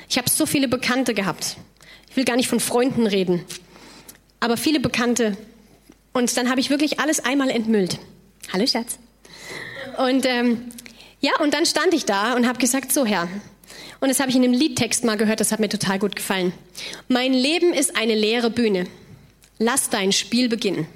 Ich 0.08 0.18
habe 0.18 0.28
so 0.28 0.44
viele 0.44 0.66
Bekannte 0.66 1.14
gehabt. 1.14 1.56
Ich 2.10 2.16
will 2.16 2.24
gar 2.24 2.36
nicht 2.36 2.48
von 2.48 2.60
Freunden 2.60 3.06
reden, 3.06 3.44
aber 4.40 4.56
viele 4.56 4.80
Bekannte. 4.80 5.36
Und 6.12 6.36
dann 6.36 6.50
habe 6.50 6.60
ich 6.60 6.70
wirklich 6.70 6.98
alles 6.98 7.20
einmal 7.20 7.50
entmüllt. 7.50 7.98
Hallo 8.52 8.66
Schatz. 8.66 8.98
Und 9.98 10.26
ähm, 10.26 10.70
ja, 11.20 11.32
und 11.40 11.54
dann 11.54 11.66
stand 11.66 11.94
ich 11.94 12.04
da 12.04 12.34
und 12.34 12.46
habe 12.46 12.58
gesagt, 12.58 12.92
so 12.92 13.06
Herr. 13.06 13.28
Und 14.00 14.08
das 14.08 14.20
habe 14.20 14.30
ich 14.30 14.36
in 14.36 14.44
einem 14.44 14.52
Liedtext 14.52 15.04
mal 15.04 15.16
gehört, 15.16 15.40
das 15.40 15.52
hat 15.52 15.60
mir 15.60 15.68
total 15.68 15.98
gut 15.98 16.16
gefallen. 16.16 16.52
Mein 17.08 17.32
Leben 17.32 17.72
ist 17.72 17.96
eine 17.96 18.14
leere 18.14 18.50
Bühne. 18.50 18.86
Lass 19.58 19.88
dein 19.88 20.12
Spiel 20.12 20.48
beginnen. 20.48 20.86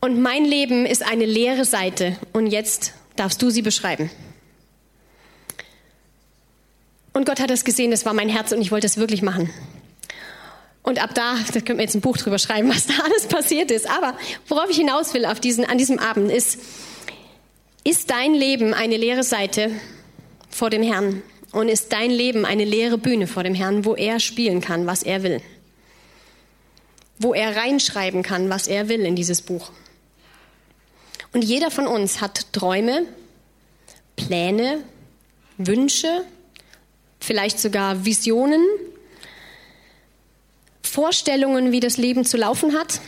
Und 0.00 0.20
mein 0.20 0.44
Leben 0.44 0.86
ist 0.86 1.02
eine 1.02 1.26
leere 1.26 1.64
Seite 1.64 2.16
und 2.32 2.46
jetzt 2.46 2.94
darfst 3.16 3.40
du 3.42 3.50
sie 3.50 3.62
beschreiben. 3.62 4.10
Und 7.12 7.26
Gott 7.26 7.40
hat 7.40 7.50
das 7.50 7.64
gesehen, 7.64 7.90
das 7.90 8.06
war 8.06 8.14
mein 8.14 8.28
Herz 8.28 8.50
und 8.52 8.62
ich 8.62 8.72
wollte 8.72 8.86
es 8.86 8.96
wirklich 8.96 9.20
machen. 9.20 9.50
Und 10.82 11.02
ab 11.02 11.14
da, 11.14 11.36
da 11.52 11.60
können 11.60 11.78
wir 11.78 11.84
jetzt 11.84 11.94
ein 11.94 12.00
Buch 12.00 12.16
drüber 12.16 12.38
schreiben, 12.38 12.68
was 12.68 12.86
da 12.86 12.94
alles 13.04 13.26
passiert 13.26 13.70
ist. 13.70 13.88
Aber 13.88 14.16
worauf 14.48 14.70
ich 14.70 14.76
hinaus 14.76 15.12
will 15.14 15.26
auf 15.26 15.40
diesen, 15.40 15.64
an 15.64 15.78
diesem 15.78 15.98
Abend 15.98 16.30
ist, 16.30 16.58
ist 17.84 18.10
dein 18.10 18.34
Leben 18.34 18.74
eine 18.74 18.96
leere 18.96 19.22
Seite 19.22 19.70
vor 20.50 20.70
dem 20.70 20.82
Herrn? 20.82 21.22
Und 21.52 21.68
ist 21.68 21.92
dein 21.92 22.10
Leben 22.10 22.44
eine 22.44 22.64
leere 22.64 22.96
Bühne 22.96 23.26
vor 23.26 23.42
dem 23.42 23.54
Herrn, 23.54 23.84
wo 23.84 23.96
er 23.96 24.20
spielen 24.20 24.60
kann, 24.60 24.86
was 24.86 25.02
er 25.02 25.24
will? 25.24 25.42
Wo 27.18 27.34
er 27.34 27.56
reinschreiben 27.56 28.22
kann, 28.22 28.48
was 28.50 28.68
er 28.68 28.88
will 28.88 29.00
in 29.00 29.16
dieses 29.16 29.42
Buch? 29.42 29.72
Und 31.32 31.42
jeder 31.42 31.72
von 31.72 31.88
uns 31.88 32.20
hat 32.20 32.52
Träume, 32.52 33.04
Pläne, 34.14 34.84
Wünsche, 35.58 36.24
vielleicht 37.18 37.58
sogar 37.58 38.04
Visionen, 38.04 38.64
Vorstellungen, 40.90 41.72
wie 41.72 41.80
das 41.80 41.96
Leben 41.96 42.24
zu 42.24 42.36
laufen 42.36 42.74
hat. 42.74 43.00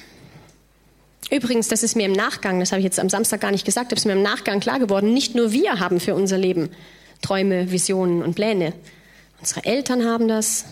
Übrigens, 1.31 1.69
das 1.69 1.83
ist 1.83 1.97
mir 1.97 2.07
im 2.07 2.13
Nachgang, 2.13 2.61
das 2.61 2.73
habe 2.73 2.81
ich 2.81 2.85
jetzt 2.85 3.01
am 3.01 3.09
Samstag 3.09 3.41
gar 3.41 3.51
nicht 3.51 3.65
gesagt, 3.65 3.91
das 3.91 4.01
ist 4.01 4.05
mir 4.05 4.13
im 4.13 4.23
Nachgang 4.23 4.61
klar 4.61 4.79
geworden, 4.79 5.13
nicht 5.13 5.35
nur 5.35 5.53
wir 5.53 5.81
haben 5.81 5.99
für 5.99 6.15
unser 6.15 6.39
Leben 6.39 6.71
Träume, 7.23 7.71
Visionen 7.71 8.23
und 8.23 8.35
Pläne. 8.35 8.73
Unsere 9.41 9.65
Eltern 9.65 10.05
haben 10.05 10.29
das, 10.29 10.67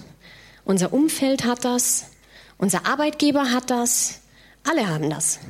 unser 0.64 0.92
Umfeld 0.92 1.44
hat 1.44 1.64
das, 1.64 2.06
unser 2.58 2.86
Arbeitgeber 2.86 3.50
hat 3.50 3.70
das, 3.70 4.20
alle 4.68 4.86
haben 4.86 5.10
das. 5.10 5.40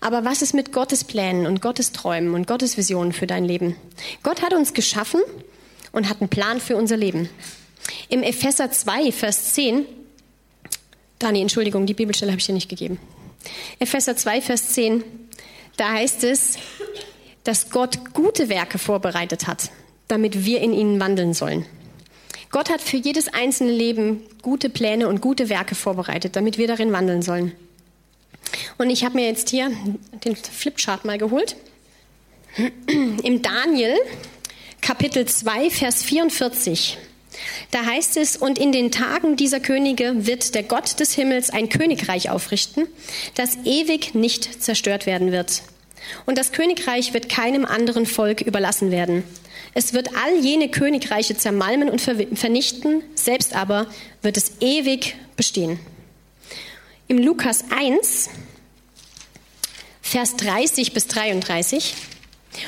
Aber 0.00 0.24
was 0.24 0.40
ist 0.40 0.54
mit 0.54 0.72
Gottes 0.72 1.04
Plänen 1.04 1.46
und 1.46 1.60
Gottes 1.60 1.92
Träumen 1.92 2.34
und 2.34 2.46
Gottes 2.46 2.78
Visionen 2.78 3.12
für 3.12 3.26
dein 3.26 3.44
Leben? 3.44 3.76
Gott 4.22 4.40
hat 4.40 4.54
uns 4.54 4.72
geschaffen 4.72 5.20
und 5.92 6.08
hat 6.08 6.20
einen 6.20 6.30
Plan 6.30 6.60
für 6.60 6.76
unser 6.76 6.96
Leben. 6.96 7.28
Im 8.08 8.22
Epheser 8.22 8.70
2, 8.70 9.12
Vers 9.12 9.52
10 9.52 9.84
Dani, 11.20 11.42
Entschuldigung, 11.42 11.84
die 11.86 11.94
Bibelstelle 11.94 12.32
habe 12.32 12.40
ich 12.40 12.46
dir 12.46 12.54
nicht 12.54 12.70
gegeben. 12.70 12.98
Epheser 13.78 14.16
2, 14.16 14.40
Vers 14.40 14.70
10, 14.70 15.04
da 15.76 15.92
heißt 15.92 16.24
es, 16.24 16.56
dass 17.44 17.70
Gott 17.70 18.12
gute 18.14 18.48
Werke 18.48 18.78
vorbereitet 18.78 19.46
hat, 19.46 19.70
damit 20.08 20.44
wir 20.46 20.60
in 20.60 20.72
ihnen 20.72 20.98
wandeln 20.98 21.34
sollen. 21.34 21.66
Gott 22.50 22.70
hat 22.70 22.80
für 22.80 22.96
jedes 22.96 23.28
einzelne 23.28 23.70
Leben 23.70 24.22
gute 24.42 24.70
Pläne 24.70 25.08
und 25.08 25.20
gute 25.20 25.48
Werke 25.50 25.74
vorbereitet, 25.74 26.36
damit 26.36 26.56
wir 26.56 26.66
darin 26.66 26.90
wandeln 26.90 27.22
sollen. 27.22 27.52
Und 28.78 28.88
ich 28.88 29.04
habe 29.04 29.16
mir 29.16 29.26
jetzt 29.26 29.50
hier 29.50 29.70
den 30.24 30.34
Flipchart 30.34 31.04
mal 31.04 31.18
geholt. 31.18 31.54
Im 33.22 33.42
Daniel 33.42 33.94
Kapitel 34.80 35.26
2, 35.26 35.68
Vers 35.70 36.02
44 36.02 36.98
da 37.70 37.84
heißt 37.84 38.16
es, 38.16 38.36
und 38.36 38.58
in 38.58 38.72
den 38.72 38.90
Tagen 38.90 39.36
dieser 39.36 39.60
Könige 39.60 40.26
wird 40.26 40.54
der 40.54 40.62
Gott 40.62 41.00
des 41.00 41.14
Himmels 41.14 41.50
ein 41.50 41.68
Königreich 41.68 42.30
aufrichten, 42.30 42.86
das 43.34 43.56
ewig 43.64 44.14
nicht 44.14 44.62
zerstört 44.62 45.06
werden 45.06 45.32
wird. 45.32 45.62
Und 46.26 46.38
das 46.38 46.52
Königreich 46.52 47.14
wird 47.14 47.28
keinem 47.28 47.64
anderen 47.64 48.06
Volk 48.06 48.40
überlassen 48.40 48.90
werden. 48.90 49.22
Es 49.74 49.92
wird 49.92 50.16
all 50.16 50.38
jene 50.40 50.68
Königreiche 50.68 51.36
zermalmen 51.36 51.88
und 51.88 52.00
vernichten, 52.00 53.02
selbst 53.14 53.54
aber 53.54 53.86
wird 54.22 54.36
es 54.36 54.52
ewig 54.60 55.16
bestehen. 55.36 55.78
Im 57.06 57.18
Lukas 57.18 57.64
1, 57.70 58.30
Vers 60.02 60.36
30 60.36 60.92
bis 60.92 61.06
33. 61.06 61.94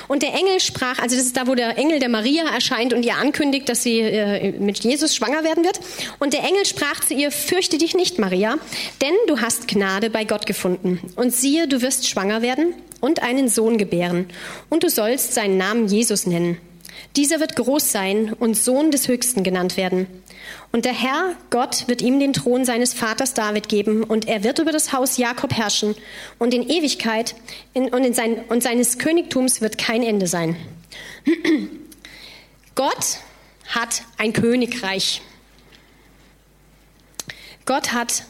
Und 0.09 0.23
der 0.23 0.35
Engel 0.35 0.61
sprach, 0.61 0.99
also 0.99 1.17
das 1.17 1.25
ist 1.25 1.37
da, 1.37 1.47
wo 1.47 1.55
der 1.55 1.77
Engel 1.77 1.99
der 1.99 2.09
Maria 2.09 2.45
erscheint 2.53 2.93
und 2.93 3.05
ihr 3.05 3.17
ankündigt, 3.17 3.69
dass 3.69 3.83
sie 3.83 4.01
äh, 4.01 4.53
mit 4.59 4.83
Jesus 4.85 5.15
schwanger 5.15 5.45
werden 5.45 5.65
wird. 5.65 5.81
Und 6.19 6.33
der 6.33 6.45
Engel 6.45 6.65
sprach 6.67 7.01
zu 7.01 7.15
ihr, 7.15 7.31
fürchte 7.31 7.79
dich 7.79 7.95
nicht, 7.95 8.19
Maria, 8.19 8.57
denn 9.01 9.15
du 9.27 9.41
hast 9.41 9.69
Gnade 9.69 10.11
bei 10.11 10.25
Gott 10.25 10.47
gefunden. 10.47 11.01
Und 11.17 11.35
siehe, 11.35 11.67
du 11.67 11.83
wirst 11.83 12.09
schwanger 12.09 12.43
werden 12.43 12.75
und 13.01 13.23
einen 13.23 13.49
Sohn 13.49 13.79
gebären. 13.79 14.27
Und 14.71 14.85
du 14.85 14.89
sollst 14.89 15.35
seinen 15.35 15.57
Namen 15.57 15.89
Jesus 15.89 16.27
nennen. 16.27 16.59
Dieser 17.17 17.41
wird 17.41 17.57
groß 17.57 17.93
sein 17.93 18.33
und 18.33 18.55
Sohn 18.57 18.91
des 18.91 19.09
Höchsten 19.09 19.43
genannt 19.43 19.77
werden. 19.77 20.07
Und 20.73 20.85
der 20.85 20.95
Herr, 20.95 21.35
Gott, 21.51 21.87
wird 21.89 22.01
ihm 22.01 22.19
den 22.19 22.33
Thron 22.33 22.65
seines 22.65 22.95
Vaters 22.95 23.35
David 23.35 23.69
geben, 23.69 24.03
und 24.03 24.27
er 24.27 24.43
wird 24.43 24.59
über 24.59 24.73
das 24.73 24.93
Haus 24.93 25.19
Jakob 25.19 25.53
herrschen, 25.53 25.95
und 26.39 26.55
in 26.55 26.69
Ewigkeit 26.69 27.35
in, 27.75 27.93
und, 27.93 28.05
in 28.05 28.15
sein, 28.15 28.45
und 28.49 28.63
seines 28.63 28.99
Königtums 28.99 29.61
wird 29.61 29.79
kein 29.79 30.03
Ende 30.03 30.27
sein. 30.27 30.57
Gott 32.75 33.19
hat 33.69 34.03
ein 34.17 34.33
Königreich. 34.33 35.21
Gott 37.67 37.93
hat 37.93 38.25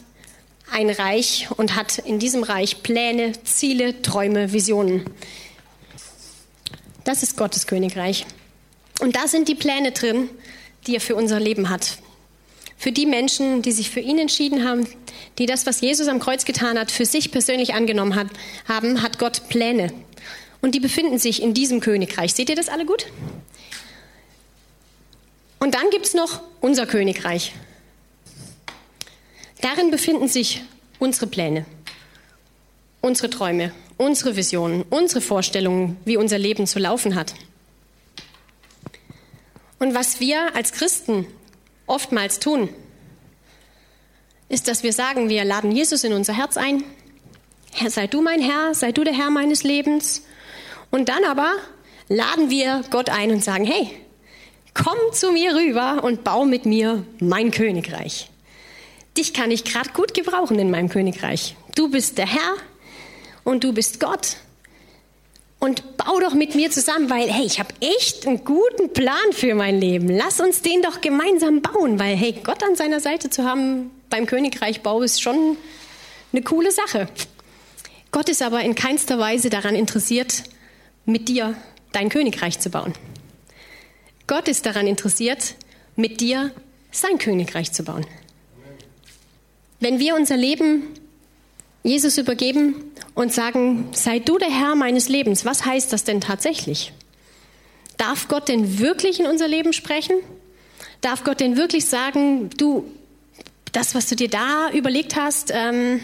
ein 0.70 0.90
Reich 0.90 1.48
und 1.56 1.76
hat 1.76 1.98
in 1.98 2.18
diesem 2.18 2.42
Reich 2.42 2.82
Pläne, 2.82 3.32
Ziele, 3.44 4.02
Träume, 4.02 4.52
Visionen. 4.52 5.04
Das 7.04 7.22
ist 7.22 7.36
Gottes 7.36 7.66
Königreich. 7.66 8.26
Und 9.02 9.16
da 9.16 9.26
sind 9.26 9.48
die 9.48 9.56
Pläne 9.56 9.90
drin, 9.90 10.30
die 10.86 10.94
er 10.94 11.00
für 11.00 11.16
unser 11.16 11.40
Leben 11.40 11.70
hat. 11.70 11.98
Für 12.76 12.92
die 12.92 13.04
Menschen, 13.04 13.60
die 13.60 13.72
sich 13.72 13.90
für 13.90 13.98
ihn 13.98 14.16
entschieden 14.16 14.62
haben, 14.64 14.86
die 15.38 15.46
das, 15.46 15.66
was 15.66 15.80
Jesus 15.80 16.06
am 16.06 16.20
Kreuz 16.20 16.44
getan 16.44 16.78
hat, 16.78 16.92
für 16.92 17.04
sich 17.04 17.32
persönlich 17.32 17.74
angenommen 17.74 18.14
hat, 18.14 18.28
haben, 18.68 19.02
hat 19.02 19.18
Gott 19.18 19.48
Pläne. 19.48 19.92
Und 20.60 20.76
die 20.76 20.78
befinden 20.78 21.18
sich 21.18 21.42
in 21.42 21.52
diesem 21.52 21.80
Königreich. 21.80 22.32
Seht 22.32 22.48
ihr 22.48 22.54
das 22.54 22.68
alle 22.68 22.86
gut? 22.86 23.06
Und 25.58 25.74
dann 25.74 25.90
gibt 25.90 26.06
es 26.06 26.14
noch 26.14 26.40
unser 26.60 26.86
Königreich. 26.86 27.54
Darin 29.62 29.90
befinden 29.90 30.28
sich 30.28 30.62
unsere 31.00 31.26
Pläne, 31.26 31.66
unsere 33.00 33.30
Träume, 33.30 33.72
unsere 33.96 34.36
Visionen, 34.36 34.84
unsere 34.90 35.20
Vorstellungen, 35.20 35.96
wie 36.04 36.16
unser 36.16 36.38
Leben 36.38 36.68
zu 36.68 36.78
laufen 36.78 37.16
hat. 37.16 37.34
Und 39.82 39.94
was 39.94 40.20
wir 40.20 40.54
als 40.54 40.70
Christen 40.70 41.26
oftmals 41.88 42.38
tun, 42.38 42.68
ist, 44.48 44.68
dass 44.68 44.84
wir 44.84 44.92
sagen, 44.92 45.28
wir 45.28 45.44
laden 45.44 45.72
Jesus 45.72 46.04
in 46.04 46.12
unser 46.12 46.34
Herz 46.34 46.56
ein. 46.56 46.84
Herr, 47.72 47.90
sei 47.90 48.06
du 48.06 48.22
mein 48.22 48.40
Herr, 48.40 48.74
sei 48.74 48.92
du 48.92 49.02
der 49.02 49.12
Herr 49.12 49.30
meines 49.30 49.64
Lebens. 49.64 50.22
Und 50.92 51.08
dann 51.08 51.24
aber 51.24 51.50
laden 52.06 52.48
wir 52.48 52.82
Gott 52.92 53.10
ein 53.10 53.32
und 53.32 53.42
sagen, 53.42 53.64
hey, 53.64 53.90
komm 54.72 54.98
zu 55.14 55.32
mir 55.32 55.56
rüber 55.56 56.04
und 56.04 56.22
bau 56.22 56.44
mit 56.44 56.64
mir 56.64 57.04
mein 57.18 57.50
Königreich. 57.50 58.30
Dich 59.18 59.34
kann 59.34 59.50
ich 59.50 59.64
gerade 59.64 59.90
gut 59.90 60.14
gebrauchen 60.14 60.60
in 60.60 60.70
meinem 60.70 60.90
Königreich. 60.90 61.56
Du 61.74 61.90
bist 61.90 62.18
der 62.18 62.28
Herr 62.28 62.54
und 63.42 63.64
du 63.64 63.72
bist 63.72 63.98
Gott 63.98 64.36
und 65.62 65.96
bau 65.96 66.18
doch 66.18 66.34
mit 66.34 66.56
mir 66.56 66.72
zusammen, 66.72 67.08
weil 67.08 67.30
hey, 67.30 67.46
ich 67.46 67.60
habe 67.60 67.72
echt 67.78 68.26
einen 68.26 68.44
guten 68.44 68.92
Plan 68.92 69.30
für 69.30 69.54
mein 69.54 69.78
Leben. 69.78 70.08
Lass 70.08 70.40
uns 70.40 70.60
den 70.60 70.82
doch 70.82 71.00
gemeinsam 71.00 71.62
bauen, 71.62 72.00
weil 72.00 72.16
hey, 72.16 72.34
Gott 72.42 72.64
an 72.64 72.74
seiner 72.74 72.98
Seite 72.98 73.30
zu 73.30 73.44
haben 73.44 73.92
beim 74.10 74.26
Königreichbau 74.26 75.02
ist 75.02 75.22
schon 75.22 75.56
eine 76.32 76.42
coole 76.42 76.72
Sache. 76.72 77.06
Gott 78.10 78.28
ist 78.28 78.42
aber 78.42 78.62
in 78.62 78.74
keinster 78.74 79.20
Weise 79.20 79.50
daran 79.50 79.76
interessiert, 79.76 80.42
mit 81.04 81.28
dir 81.28 81.54
dein 81.92 82.08
Königreich 82.08 82.58
zu 82.58 82.68
bauen. 82.68 82.94
Gott 84.26 84.48
ist 84.48 84.66
daran 84.66 84.88
interessiert, 84.88 85.54
mit 85.94 86.20
dir 86.20 86.50
sein 86.90 87.18
Königreich 87.18 87.70
zu 87.70 87.84
bauen. 87.84 88.04
Wenn 89.78 90.00
wir 90.00 90.16
unser 90.16 90.36
Leben 90.36 90.88
Jesus 91.84 92.18
übergeben 92.18 92.91
und 93.14 93.32
sagen, 93.32 93.88
sei 93.92 94.18
du 94.18 94.38
der 94.38 94.50
Herr 94.50 94.74
meines 94.74 95.08
Lebens. 95.08 95.44
Was 95.44 95.64
heißt 95.64 95.92
das 95.92 96.04
denn 96.04 96.20
tatsächlich? 96.20 96.92
Darf 97.98 98.28
Gott 98.28 98.48
denn 98.48 98.78
wirklich 98.78 99.20
in 99.20 99.26
unser 99.26 99.48
Leben 99.48 99.72
sprechen? 99.72 100.16
Darf 101.00 101.24
Gott 101.24 101.40
denn 101.40 101.56
wirklich 101.56 101.86
sagen, 101.86 102.50
du, 102.56 102.84
das, 103.72 103.94
was 103.94 104.08
du 104.08 104.16
dir 104.16 104.28
da 104.28 104.70
überlegt 104.72 105.16
hast, 105.16 105.52
ähm, 105.54 106.00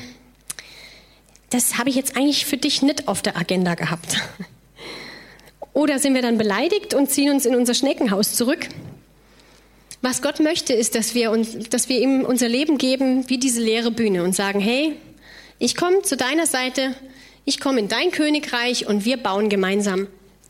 das 1.50 1.78
habe 1.78 1.88
ich 1.88 1.96
jetzt 1.96 2.16
eigentlich 2.16 2.44
für 2.44 2.56
dich 2.56 2.82
nicht 2.82 3.08
auf 3.08 3.22
der 3.22 3.36
Agenda 3.36 3.74
gehabt? 3.74 4.16
Oder 5.72 5.98
sind 5.98 6.14
wir 6.14 6.22
dann 6.22 6.38
beleidigt 6.38 6.92
und 6.94 7.10
ziehen 7.10 7.30
uns 7.30 7.46
in 7.46 7.54
unser 7.54 7.74
Schneckenhaus 7.74 8.34
zurück? 8.34 8.68
Was 10.02 10.22
Gott 10.22 10.40
möchte, 10.40 10.74
ist, 10.74 10.94
dass 10.94 11.14
wir, 11.14 11.30
uns, 11.30 11.68
dass 11.70 11.88
wir 11.88 12.00
ihm 12.00 12.22
unser 12.22 12.48
Leben 12.48 12.78
geben 12.78 13.28
wie 13.28 13.38
diese 13.38 13.60
leere 13.60 13.90
Bühne 13.90 14.22
und 14.22 14.34
sagen, 14.34 14.60
hey, 14.60 14.96
ich 15.58 15.76
komme 15.76 16.02
zu 16.02 16.16
deiner 16.16 16.46
Seite, 16.46 16.94
ich 17.44 17.60
komme 17.60 17.80
in 17.80 17.88
dein 17.88 18.10
Königreich 18.10 18.86
und 18.86 19.04
wir 19.04 19.16
bauen 19.16 19.48
gemeinsam 19.48 20.06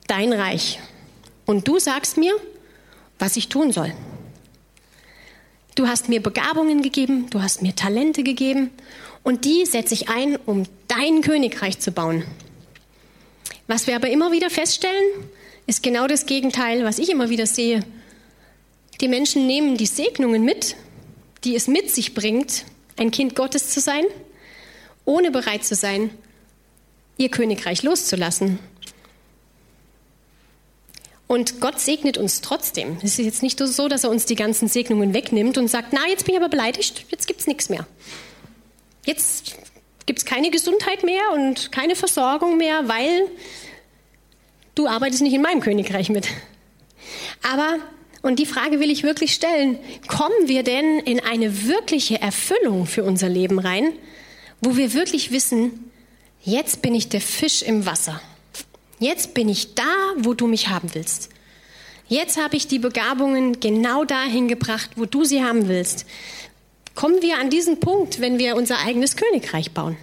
dein 0.06 0.32
Reich. 0.32 0.80
Und 1.46 1.66
du 1.66 1.78
sagst 1.78 2.16
mir, 2.16 2.34
was 3.18 3.36
ich 3.36 3.48
tun 3.48 3.72
soll. 3.72 3.92
Du 5.74 5.86
hast 5.86 6.08
mir 6.08 6.20
Begabungen 6.20 6.82
gegeben, 6.82 7.30
du 7.30 7.40
hast 7.40 7.62
mir 7.62 7.74
Talente 7.74 8.22
gegeben 8.22 8.70
und 9.22 9.44
die 9.44 9.64
setze 9.64 9.94
ich 9.94 10.08
ein, 10.08 10.36
um 10.44 10.64
dein 10.88 11.20
Königreich 11.22 11.78
zu 11.78 11.92
bauen. 11.92 12.24
Was 13.66 13.86
wir 13.86 13.94
aber 13.94 14.10
immer 14.10 14.32
wieder 14.32 14.50
feststellen, 14.50 15.04
ist 15.66 15.82
genau 15.82 16.06
das 16.06 16.26
Gegenteil, 16.26 16.84
was 16.84 16.98
ich 16.98 17.10
immer 17.10 17.30
wieder 17.30 17.46
sehe. 17.46 17.84
Die 19.00 19.08
Menschen 19.08 19.46
nehmen 19.46 19.76
die 19.76 19.86
Segnungen 19.86 20.44
mit, 20.44 20.74
die 21.44 21.54
es 21.54 21.68
mit 21.68 21.90
sich 21.90 22.14
bringt, 22.14 22.64
ein 22.96 23.10
Kind 23.10 23.36
Gottes 23.36 23.70
zu 23.70 23.80
sein 23.80 24.04
ohne 25.08 25.30
bereit 25.30 25.64
zu 25.64 25.74
sein, 25.74 26.10
ihr 27.16 27.30
Königreich 27.30 27.82
loszulassen. 27.82 28.58
Und 31.26 31.60
Gott 31.60 31.80
segnet 31.80 32.18
uns 32.18 32.42
trotzdem. 32.42 32.98
Es 33.02 33.18
ist 33.18 33.24
jetzt 33.24 33.42
nicht 33.42 33.58
so, 33.58 33.88
dass 33.88 34.04
er 34.04 34.10
uns 34.10 34.26
die 34.26 34.34
ganzen 34.34 34.68
Segnungen 34.68 35.14
wegnimmt 35.14 35.58
und 35.58 35.68
sagt, 35.68 35.92
na, 35.92 36.00
jetzt 36.08 36.26
bin 36.26 36.34
ich 36.34 36.40
aber 36.40 36.50
beleidigt, 36.50 37.06
jetzt 37.10 37.26
gibt 37.26 37.40
es 37.40 37.46
nichts 37.46 37.70
mehr. 37.70 37.86
Jetzt 39.06 39.56
gibt 40.04 40.20
es 40.20 40.24
keine 40.26 40.50
Gesundheit 40.50 41.02
mehr 41.02 41.22
und 41.34 41.72
keine 41.72 41.96
Versorgung 41.96 42.58
mehr, 42.58 42.86
weil 42.86 43.28
du 44.74 44.86
arbeitest 44.88 45.22
nicht 45.22 45.34
in 45.34 45.42
meinem 45.42 45.60
Königreich 45.60 46.10
mit. 46.10 46.28
Aber, 47.42 47.78
und 48.20 48.38
die 48.38 48.46
Frage 48.46 48.78
will 48.78 48.90
ich 48.90 49.04
wirklich 49.04 49.32
stellen, 49.32 49.78
kommen 50.06 50.48
wir 50.48 50.62
denn 50.62 50.98
in 51.00 51.20
eine 51.20 51.66
wirkliche 51.66 52.20
Erfüllung 52.20 52.86
für 52.86 53.04
unser 53.04 53.30
Leben 53.30 53.58
rein, 53.58 53.92
wo 54.60 54.76
wir 54.76 54.94
wirklich 54.94 55.30
wissen, 55.30 55.90
jetzt 56.42 56.82
bin 56.82 56.94
ich 56.94 57.08
der 57.08 57.20
Fisch 57.20 57.62
im 57.62 57.86
Wasser. 57.86 58.20
Jetzt 58.98 59.34
bin 59.34 59.48
ich 59.48 59.74
da, 59.74 59.84
wo 60.16 60.34
du 60.34 60.46
mich 60.46 60.68
haben 60.68 60.92
willst. 60.94 61.28
Jetzt 62.08 62.42
habe 62.42 62.56
ich 62.56 62.66
die 62.66 62.78
Begabungen 62.78 63.60
genau 63.60 64.04
dahin 64.04 64.48
gebracht, 64.48 64.90
wo 64.96 65.04
du 65.04 65.24
sie 65.24 65.44
haben 65.44 65.68
willst. 65.68 66.06
Kommen 66.94 67.22
wir 67.22 67.38
an 67.38 67.50
diesen 67.50 67.80
Punkt, 67.80 68.20
wenn 68.20 68.38
wir 68.38 68.56
unser 68.56 68.78
eigenes 68.78 69.14
Königreich 69.14 69.72
bauen. 69.72 69.96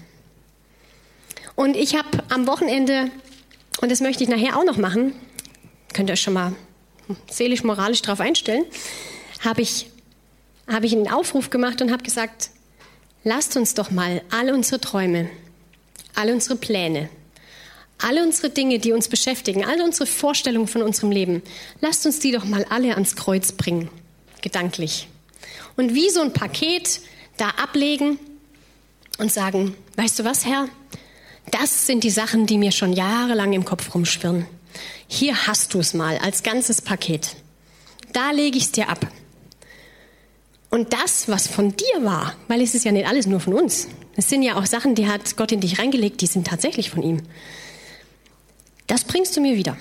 Und 1.56 1.76
ich 1.76 1.96
habe 1.96 2.24
am 2.30 2.48
Wochenende, 2.48 3.10
und 3.82 3.92
das 3.92 4.02
möchte 4.02 4.24
ich 4.24 4.30
nachher 4.30 4.58
auch 4.58 4.64
noch 4.64 4.78
machen, 4.78 5.14
könnt 5.94 6.10
ihr 6.10 6.14
euch 6.14 6.22
schon 6.22 6.34
mal 6.34 6.54
seelisch-moralisch 7.30 8.02
darauf 8.02 8.20
einstellen, 8.20 8.66
habe 9.44 9.62
ich, 9.62 9.88
habe 10.68 10.86
ich 10.86 10.94
einen 10.94 11.10
Aufruf 11.10 11.50
gemacht 11.50 11.82
und 11.82 11.92
habe 11.92 12.04
gesagt, 12.04 12.50
lasst 13.26 13.58
uns 13.58 13.74
doch 13.74 13.92
mal 13.92 14.22
alle 14.32 14.54
unsere 14.54 14.80
Träume, 14.80 15.30
alle 16.14 16.34
unsere 16.34 16.56
Pläne, 16.56 17.10
alle 17.98 18.24
unsere 18.24 18.50
Dinge, 18.50 18.80
die 18.80 18.94
uns 18.94 19.10
beschäftigen, 19.10 19.66
alle 19.66 19.84
unsere 19.84 20.06
Vorstellungen 20.06 20.68
von 20.68 20.82
unserem 20.82 21.12
Leben, 21.12 21.42
lasst 21.82 22.06
uns 22.06 22.20
die 22.20 22.32
doch 22.32 22.46
mal 22.46 22.66
alle 22.70 22.94
ans 22.94 23.18
Kreuz 23.18 23.52
bringen, 23.52 23.90
gedanklich. 24.42 25.10
Und 25.76 25.94
wie 25.94 26.10
so 26.10 26.22
ein 26.22 26.32
Paket 26.32 27.02
da 27.36 27.50
ablegen 27.50 28.18
und 29.18 29.32
sagen, 29.32 29.76
weißt 29.98 30.20
du 30.20 30.24
was, 30.24 30.46
Herr, 30.46 30.70
das 31.52 31.88
sind 31.88 32.04
die 32.04 32.12
Sachen, 32.12 32.46
die 32.46 32.58
mir 32.58 32.72
schon 32.72 32.94
jahrelang 32.94 33.54
im 33.54 33.66
Kopf 33.66 33.94
rumschwirren. 33.94 34.46
Hier 35.08 35.48
hast 35.48 35.74
du 35.74 35.80
es 35.80 35.94
mal 35.94 36.18
als 36.20 36.44
ganzes 36.44 36.82
Paket. 36.82 37.36
Da 38.14 38.32
lege 38.32 38.58
ich 38.58 38.66
es 38.66 38.72
dir 38.72 38.90
ab. 38.90 39.08
Und 40.76 40.92
das, 40.92 41.30
was 41.30 41.48
von 41.48 41.74
dir 41.78 42.04
war, 42.04 42.36
weil 42.50 42.62
es 42.62 42.76
ist 42.76 42.84
ja 42.84 42.92
nicht 42.92 43.08
alles 43.08 43.28
nur 43.28 43.40
von 43.40 43.54
uns. 43.54 43.88
Es 44.18 44.28
sind 44.28 44.44
ja 44.44 44.58
auch 44.58 44.66
Sachen, 44.66 44.94
die 44.94 45.08
hat 45.08 45.38
Gott 45.38 45.54
in 45.54 45.62
dich 45.62 45.80
reingelegt, 45.80 46.20
die 46.20 46.28
sind 46.28 46.48
tatsächlich 46.48 46.90
von 46.90 47.02
ihm. 47.02 47.22
Das 48.86 49.06
bringst 49.06 49.38
du 49.38 49.40
mir 49.40 49.56
wieder. 49.56 49.78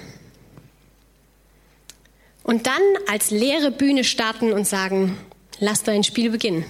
Und 2.45 2.69
dann 2.69 2.81
als 3.09 3.33
leere 3.33 3.73
Bühne 3.73 4.05
starten 4.05 4.53
und 4.53 4.69
sagen, 4.69 5.19
lass 5.59 5.83
dein 5.83 6.05
Spiel 6.05 6.31
beginnen. 6.31 6.65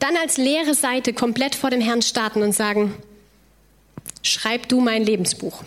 Dann 0.00 0.16
als 0.16 0.38
leere 0.38 0.72
Seite 0.72 1.12
komplett 1.12 1.54
vor 1.54 1.68
dem 1.68 1.82
Herrn 1.82 2.00
starten 2.00 2.40
und 2.40 2.52
sagen, 2.52 2.94
schreib 4.22 4.66
du 4.70 4.80
mein 4.80 5.04
Lebensbuch. 5.04 5.62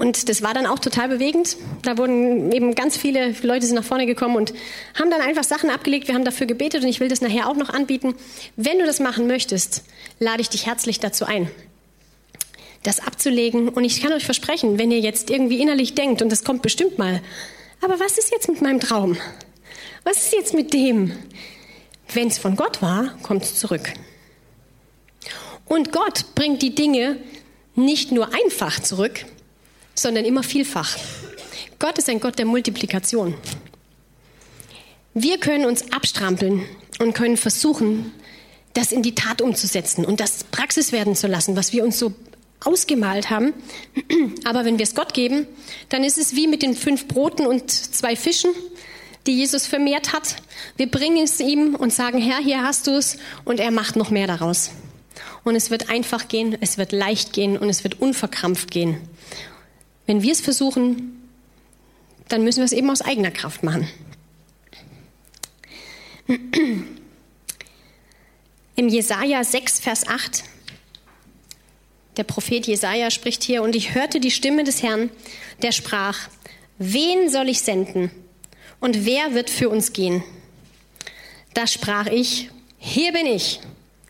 Und 0.00 0.30
das 0.30 0.40
war 0.40 0.54
dann 0.54 0.64
auch 0.64 0.78
total 0.78 1.08
bewegend. 1.08 1.58
Da 1.82 1.98
wurden 1.98 2.50
eben 2.52 2.74
ganz 2.74 2.96
viele 2.96 3.34
Leute 3.42 3.66
sind 3.66 3.74
nach 3.74 3.84
vorne 3.84 4.06
gekommen 4.06 4.34
und 4.34 4.54
haben 4.98 5.10
dann 5.10 5.20
einfach 5.20 5.44
Sachen 5.44 5.68
abgelegt. 5.68 6.08
Wir 6.08 6.14
haben 6.14 6.24
dafür 6.24 6.46
gebetet 6.46 6.82
und 6.82 6.88
ich 6.88 7.00
will 7.00 7.08
das 7.08 7.20
nachher 7.20 7.46
auch 7.46 7.54
noch 7.54 7.68
anbieten. 7.68 8.14
Wenn 8.56 8.78
du 8.78 8.86
das 8.86 8.98
machen 8.98 9.26
möchtest, 9.26 9.84
lade 10.18 10.40
ich 10.40 10.48
dich 10.48 10.64
herzlich 10.64 11.00
dazu 11.00 11.26
ein, 11.26 11.50
das 12.82 13.06
abzulegen. 13.06 13.68
Und 13.68 13.84
ich 13.84 14.00
kann 14.00 14.14
euch 14.14 14.24
versprechen, 14.24 14.78
wenn 14.78 14.90
ihr 14.90 15.00
jetzt 15.00 15.28
irgendwie 15.28 15.60
innerlich 15.60 15.94
denkt, 15.94 16.22
und 16.22 16.32
das 16.32 16.44
kommt 16.44 16.62
bestimmt 16.62 16.96
mal, 16.96 17.20
aber 17.82 18.00
was 18.00 18.16
ist 18.16 18.30
jetzt 18.30 18.48
mit 18.48 18.62
meinem 18.62 18.80
Traum? 18.80 19.18
Was 20.04 20.24
ist 20.24 20.32
jetzt 20.32 20.54
mit 20.54 20.72
dem? 20.72 21.12
Wenn 22.14 22.28
es 22.28 22.38
von 22.38 22.56
Gott 22.56 22.80
war, 22.80 23.18
kommt 23.22 23.44
es 23.44 23.56
zurück. 23.56 23.92
Und 25.66 25.92
Gott 25.92 26.34
bringt 26.34 26.62
die 26.62 26.74
Dinge 26.74 27.18
nicht 27.74 28.12
nur 28.12 28.32
einfach 28.32 28.80
zurück, 28.80 29.26
sondern 30.00 30.24
immer 30.24 30.42
vielfach. 30.42 30.96
Gott 31.78 31.98
ist 31.98 32.08
ein 32.08 32.20
Gott 32.20 32.38
der 32.38 32.46
Multiplikation. 32.46 33.34
Wir 35.14 35.38
können 35.38 35.66
uns 35.66 35.92
abstrampeln 35.92 36.64
und 36.98 37.14
können 37.14 37.36
versuchen, 37.36 38.12
das 38.74 38.92
in 38.92 39.02
die 39.02 39.14
Tat 39.14 39.42
umzusetzen 39.42 40.04
und 40.04 40.20
das 40.20 40.44
Praxis 40.44 40.92
werden 40.92 41.16
zu 41.16 41.26
lassen, 41.26 41.56
was 41.56 41.72
wir 41.72 41.84
uns 41.84 41.98
so 41.98 42.12
ausgemalt 42.64 43.30
haben. 43.30 43.52
Aber 44.44 44.64
wenn 44.64 44.78
wir 44.78 44.84
es 44.84 44.94
Gott 44.94 45.14
geben, 45.14 45.46
dann 45.88 46.04
ist 46.04 46.18
es 46.18 46.36
wie 46.36 46.46
mit 46.46 46.62
den 46.62 46.74
fünf 46.74 47.08
Broten 47.08 47.46
und 47.46 47.70
zwei 47.70 48.14
Fischen, 48.14 48.50
die 49.26 49.36
Jesus 49.36 49.66
vermehrt 49.66 50.12
hat. 50.12 50.36
Wir 50.76 50.90
bringen 50.90 51.24
es 51.24 51.40
ihm 51.40 51.74
und 51.74 51.92
sagen, 51.92 52.18
Herr, 52.18 52.38
hier 52.38 52.62
hast 52.62 52.86
du 52.86 52.92
es 52.92 53.18
und 53.44 53.60
er 53.60 53.70
macht 53.70 53.96
noch 53.96 54.10
mehr 54.10 54.26
daraus. 54.26 54.70
Und 55.42 55.56
es 55.56 55.70
wird 55.70 55.90
einfach 55.90 56.28
gehen, 56.28 56.56
es 56.60 56.78
wird 56.78 56.92
leicht 56.92 57.32
gehen 57.32 57.56
und 57.56 57.68
es 57.68 57.82
wird 57.82 58.00
unverkrampft 58.00 58.70
gehen. 58.70 59.00
Wenn 60.10 60.22
wir 60.22 60.32
es 60.32 60.40
versuchen, 60.40 61.30
dann 62.26 62.42
müssen 62.42 62.58
wir 62.58 62.64
es 62.64 62.72
eben 62.72 62.90
aus 62.90 63.00
eigener 63.00 63.30
Kraft 63.30 63.62
machen. 63.62 63.88
Im 68.74 68.88
Jesaja 68.88 69.44
6, 69.44 69.78
Vers 69.78 70.08
8, 70.08 70.42
der 72.16 72.24
Prophet 72.24 72.66
Jesaja 72.66 73.12
spricht 73.12 73.44
hier, 73.44 73.62
und 73.62 73.76
ich 73.76 73.94
hörte 73.94 74.18
die 74.18 74.32
Stimme 74.32 74.64
des 74.64 74.82
Herrn, 74.82 75.10
der 75.62 75.70
sprach: 75.70 76.28
Wen 76.78 77.30
soll 77.30 77.48
ich 77.48 77.60
senden? 77.60 78.10
Und 78.80 79.06
wer 79.06 79.34
wird 79.34 79.48
für 79.48 79.68
uns 79.68 79.92
gehen? 79.92 80.24
Da 81.54 81.68
sprach 81.68 82.08
ich: 82.08 82.50
Hier 82.78 83.12
bin 83.12 83.26
ich, 83.26 83.60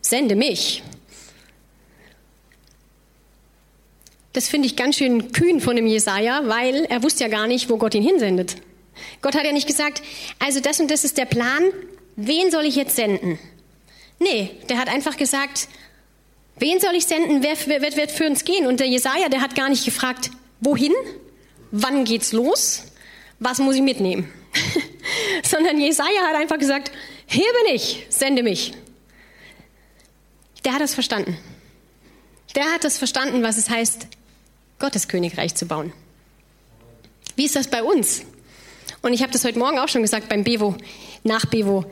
sende 0.01 0.35
mich. 0.35 0.83
Das 4.33 4.49
finde 4.49 4.67
ich 4.67 4.77
ganz 4.77 4.97
schön 4.97 5.33
kühn 5.33 5.61
von 5.61 5.75
dem 5.77 5.87
Jesaja, 5.87 6.43
weil 6.47 6.85
er 6.85 7.03
wusste 7.03 7.25
ja 7.25 7.31
gar 7.31 7.47
nicht, 7.47 7.69
wo 7.69 7.77
Gott 7.79 7.95
ihn 7.95 8.03
hinsendet. 8.03 8.57
Gott 9.23 9.35
hat 9.35 9.45
ja 9.45 9.53
nicht 9.53 9.67
gesagt, 9.67 10.03
also 10.39 10.61
das 10.61 10.79
und 10.79 10.91
das 10.91 11.05
ist 11.05 11.19
der 11.19 11.25
Plan, 11.25 11.65
wen 12.17 12.51
soll 12.51 12.65
ich 12.65 12.77
jetzt 12.77 12.97
senden? 12.97 13.39
Nee, 14.19 14.51
der 14.69 14.79
hat 14.79 14.89
einfach 14.89 15.17
gesagt, 15.17 15.69
wen 16.59 16.79
soll 16.79 16.95
ich 16.95 17.07
senden, 17.07 17.43
wer, 17.43 17.57
wer, 17.67 17.83
wer 17.83 17.97
wird 17.97 18.13
für 18.13 18.27
uns 18.27 18.45
gehen? 18.45 18.67
Und 18.67 18.79
der 18.79 18.87
Jesaja, 18.87 19.29
der 19.29 19.41
hat 19.41 19.57
gar 19.57 19.69
nicht 19.69 19.85
gefragt, 19.85 20.31
wohin, 20.61 20.93
wann 21.71 22.05
geht's 22.05 22.33
los, 22.33 22.85
was 23.39 23.59
muss 23.59 23.77
ich 23.77 23.83
mitnehmen? 23.83 24.31
Sondern 25.43 25.81
Jesaja 25.81 26.29
hat 26.29 26.37
einfach 26.37 26.59
gesagt, 26.59 26.93
hier 27.27 27.47
bin 27.65 27.75
ich, 27.75 28.07
sende 28.11 28.43
mich. 28.43 28.75
Der 30.65 30.75
hat 30.75 30.81
das 30.83 30.95
verstanden. 30.95 31.39
Der 32.55 32.65
hat 32.65 32.85
das 32.85 32.99
verstanden, 32.99 33.43
was 33.43 33.57
es 33.57 33.71
heißt, 33.71 34.09
Gottes 34.81 35.07
Königreich 35.07 35.55
zu 35.55 35.67
bauen. 35.67 35.93
Wie 37.37 37.45
ist 37.45 37.55
das 37.55 37.69
bei 37.69 37.83
uns? 37.83 38.23
Und 39.03 39.13
ich 39.13 39.23
habe 39.23 39.33
das 39.33 39.45
heute 39.45 39.59
Morgen 39.59 39.79
auch 39.79 39.89
schon 39.89 40.03
gesagt 40.03 40.29
beim 40.29 40.43
Bevo, 40.43 40.75
nach 41.23 41.47
Bevo. 41.47 41.85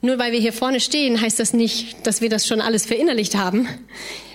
Nur 0.00 0.18
weil 0.18 0.32
wir 0.32 0.40
hier 0.40 0.52
vorne 0.52 0.80
stehen, 0.80 1.20
heißt 1.20 1.38
das 1.38 1.52
nicht, 1.52 2.06
dass 2.06 2.20
wir 2.20 2.28
das 2.28 2.46
schon 2.46 2.60
alles 2.60 2.86
verinnerlicht 2.86 3.36
haben. 3.36 3.68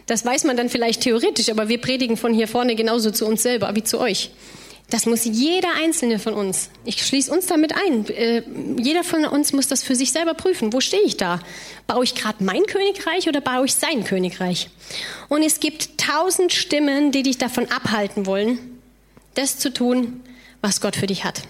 Das 0.08 0.26
weiß 0.26 0.46
man 0.46 0.56
dann 0.56 0.70
vielleicht 0.70 1.02
theoretisch, 1.02 1.50
aber 1.50 1.67
wir 1.67 1.80
predigen 1.80 2.15
von 2.15 2.34
hier 2.34 2.48
vorne 2.48 2.76
genauso 2.76 3.12
zu 3.12 3.26
uns 3.26 3.43
selber 3.43 3.76
wie 3.76 3.84
zu 3.84 4.00
euch. 4.00 4.32
Das 4.89 5.06
muss 5.06 5.26
jeder 5.26 5.73
einzelne 5.76 6.17
von 6.17 6.34
uns. 6.34 6.69
Ich 6.86 7.06
schließe 7.06 7.30
uns 7.32 7.47
damit 7.47 7.73
ein. 7.76 8.08
Äh, 8.08 8.43
jeder 8.80 9.04
von 9.04 9.26
uns 9.26 9.52
muss 9.52 9.67
das 9.67 9.84
für 9.84 9.95
sich 9.95 10.13
selber 10.13 10.34
prüfen. 10.34 10.71
Wo 10.71 10.80
stehe 10.80 11.04
ich 11.04 11.17
da? 11.17 11.41
Baue 11.88 12.06
ich 12.06 12.15
gerade 12.15 12.41
mein 12.41 12.65
Königreich 12.65 13.28
oder 13.28 13.41
baue 13.41 13.65
ich 13.65 13.73
sein 13.73 14.06
Königreich? 14.06 14.69
Und 15.28 15.43
es 15.43 15.60
gibt 15.60 15.97
tausend 15.97 16.54
Stimmen, 16.54 17.12
die 17.12 17.23
dich 17.23 17.38
davon 17.38 17.69
abhalten 17.69 18.26
wollen, 18.26 18.80
das 19.36 19.60
zu 19.60 19.73
tun, 19.73 20.21
was 20.62 20.80
Gott 20.80 20.95
für 20.95 21.08
dich 21.08 21.26
hat. 21.26 21.41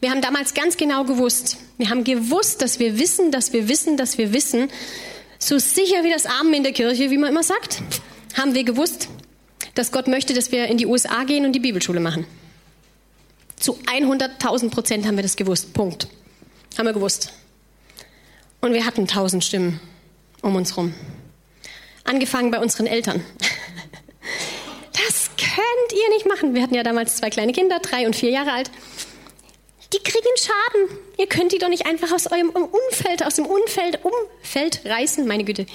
Wir 0.00 0.10
haben 0.10 0.20
damals 0.20 0.52
ganz 0.52 0.76
genau 0.76 1.04
gewusst. 1.04 1.56
Wir 1.78 1.88
haben 1.88 2.04
gewusst, 2.04 2.60
dass 2.60 2.78
wir 2.78 2.98
wissen, 2.98 3.30
dass 3.30 3.54
wir 3.54 3.70
wissen, 3.70 3.96
dass 3.96 4.18
wir 4.18 4.34
wissen. 4.34 4.68
So 5.38 5.58
sicher 5.58 6.04
wie 6.04 6.10
das 6.10 6.26
Amen 6.26 6.52
in 6.52 6.62
der 6.62 6.72
Kirche, 6.72 7.10
wie 7.10 7.16
man 7.16 7.30
immer 7.30 7.42
sagt, 7.42 7.82
haben 8.36 8.54
wir 8.54 8.64
gewusst, 8.64 9.08
dass 9.76 9.92
Gott 9.92 10.08
möchte, 10.08 10.34
dass 10.34 10.50
wir 10.50 10.66
in 10.66 10.78
die 10.78 10.86
USA 10.86 11.22
gehen 11.24 11.44
und 11.44 11.52
die 11.52 11.60
Bibelschule 11.60 12.00
machen. 12.00 12.26
Zu 13.56 13.78
100.000 13.86 14.70
Prozent 14.70 15.06
haben 15.06 15.16
wir 15.16 15.22
das 15.22 15.36
gewusst. 15.36 15.72
Punkt. 15.72 16.08
Haben 16.76 16.86
wir 16.86 16.92
gewusst. 16.92 17.32
Und 18.60 18.72
wir 18.72 18.84
hatten 18.84 19.06
tausend 19.06 19.44
Stimmen 19.44 19.80
um 20.42 20.56
uns 20.56 20.70
herum. 20.72 20.94
Angefangen 22.04 22.50
bei 22.50 22.58
unseren 22.58 22.86
Eltern. 22.86 23.24
Das 25.06 25.30
könnt 25.36 25.92
ihr 25.92 26.08
nicht 26.14 26.26
machen. 26.26 26.54
Wir 26.54 26.62
hatten 26.62 26.74
ja 26.74 26.82
damals 26.82 27.16
zwei 27.16 27.28
kleine 27.28 27.52
Kinder, 27.52 27.78
drei 27.80 28.06
und 28.06 28.16
vier 28.16 28.30
Jahre 28.30 28.52
alt. 28.52 28.70
Die 29.92 29.98
kriegen 29.98 30.24
Schaden. 30.36 30.98
Ihr 31.18 31.26
könnt 31.26 31.52
die 31.52 31.58
doch 31.58 31.68
nicht 31.68 31.86
einfach 31.86 32.12
aus 32.12 32.26
eurem 32.26 32.48
Umfeld, 32.48 33.24
aus 33.24 33.34
dem 33.36 33.44
Umfeld, 33.44 34.00
Umfeld 34.02 34.80
reißen, 34.86 35.26
meine 35.26 35.44
Güte, 35.44 35.66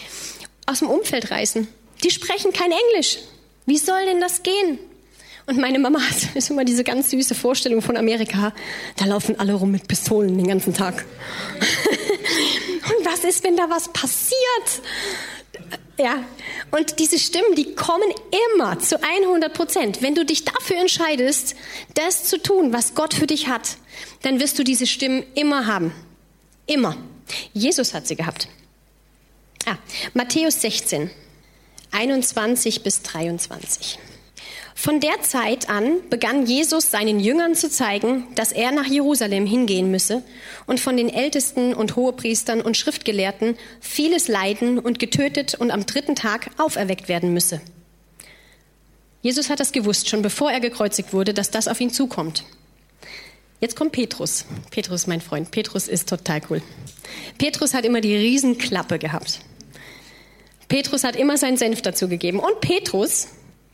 aus 0.66 0.80
dem 0.80 0.90
Umfeld 0.90 1.30
reißen. 1.30 1.68
Die 2.04 2.10
sprechen 2.10 2.52
kein 2.52 2.72
Englisch. 2.72 3.20
Wie 3.66 3.78
soll 3.78 4.06
denn 4.06 4.20
das 4.20 4.44
gehen? 4.44 4.80
Und 5.46 5.58
meine 5.58 5.80
Mama 5.80 6.00
hat 6.00 6.36
immer 6.50 6.66
diese 6.66 6.84
ganz 6.84 7.10
süße 7.10 7.36
Vorstellung 7.36 7.82
von 7.82 7.98
Amerika. 7.98 8.54
Da 8.98 9.06
laufen 9.06 9.40
alle 9.40 9.54
rum 9.54 9.72
mit 9.72 9.88
Pistolen 9.88 10.38
den 10.38 10.48
ganzen 10.48 10.74
Tag. 10.74 11.06
Und 11.60 13.06
was 13.06 13.24
ist, 13.24 13.44
wenn 13.44 13.56
da 13.56 13.70
was 13.70 13.90
passiert? 13.90 14.82
Ja, 15.98 16.24
und 16.72 16.98
diese 17.00 17.20
Stimmen, 17.20 17.54
die 17.56 17.76
kommen 17.76 18.12
immer 18.56 18.80
zu 18.80 19.00
100 19.04 19.54
Prozent. 19.54 20.02
Wenn 20.02 20.16
du 20.16 20.26
dich 20.26 20.46
dafür 20.46 20.78
entscheidest, 20.78 21.56
das 21.94 22.24
zu 22.24 22.42
tun, 22.42 22.74
was 22.74 22.96
Gott 22.96 23.14
für 23.14 23.28
dich 23.28 23.48
hat, 23.48 23.78
dann 24.24 24.40
wirst 24.40 24.58
du 24.58 24.64
diese 24.64 24.88
Stimmen 24.88 25.24
immer 25.36 25.68
haben. 25.68 25.94
Immer. 26.66 26.98
Jesus 27.54 27.94
hat 27.94 28.08
sie 28.08 28.16
gehabt. 28.16 28.48
Ah, 29.68 29.76
Matthäus 30.14 30.62
16. 30.62 31.12
21 31.92 32.84
bis 32.84 33.02
23. 33.04 34.00
Von 34.76 35.00
der 35.00 35.22
Zeit 35.22 35.70
an 35.70 35.98
begann 36.10 36.46
Jesus 36.48 36.90
seinen 36.90 37.20
Jüngern 37.20 37.54
zu 37.54 37.70
zeigen, 37.70 38.28
dass 38.34 38.52
er 38.52 38.72
nach 38.72 38.88
Jerusalem 38.88 39.46
hingehen 39.46 39.92
müsse 39.92 40.24
und 40.66 40.80
von 40.80 40.98
den 40.98 41.10
Ältesten 41.10 41.74
und 41.74 41.96
Hohepriestern 41.96 42.62
und 42.62 42.78
Schriftgelehrten 42.78 43.58
vieles 43.80 44.28
leiden 44.28 44.80
und 44.80 44.98
getötet 44.98 45.54
und 45.56 45.70
am 45.70 45.86
dritten 45.86 46.16
Tag 46.16 46.50
auferweckt 46.58 47.10
werden 47.10 47.34
müsse. 47.34 47.62
Jesus 49.22 49.50
hat 49.50 49.60
das 49.60 49.72
gewusst, 49.72 50.10
schon 50.10 50.24
bevor 50.24 50.52
er 50.52 50.60
gekreuzigt 50.60 51.14
wurde, 51.14 51.34
dass 51.34 51.52
das 51.52 51.68
auf 51.68 51.80
ihn 51.80 51.92
zukommt. 51.92 52.44
Jetzt 53.60 53.76
kommt 53.76 53.92
Petrus. 53.92 54.46
Petrus, 54.72 55.06
mein 55.06 55.22
Freund. 55.22 55.52
Petrus 55.52 55.88
ist 55.88 56.10
total 56.10 56.42
cool. 56.50 56.64
Petrus 57.38 57.76
hat 57.76 57.86
immer 57.86 58.02
die 58.02 58.16
Riesenklappe 58.16 58.98
gehabt. 58.98 59.42
Petrus 60.72 61.04
hat 61.04 61.18
immer 61.18 61.36
seinen 61.36 61.58
Senf 61.58 61.82
dazu 61.82 62.08
gegeben. 62.08 62.40
Und 62.40 62.62
Petrus, 62.62 63.28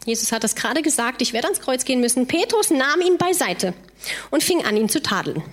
Jesus 0.08 0.32
hat 0.32 0.44
das 0.44 0.56
gerade 0.56 0.82
gesagt, 0.82 1.22
ich 1.22 1.32
werde 1.32 1.46
ans 1.46 1.62
Kreuz 1.62 1.86
gehen 1.86 2.00
müssen. 2.00 2.26
Petrus 2.26 2.72
nahm 2.72 3.02
ihn 3.02 3.20
beiseite 3.20 3.76
und 4.32 4.42
fing 4.42 4.66
an, 4.66 4.76
ihn 4.76 4.90
zu 4.90 5.00
tadeln. 5.00 5.44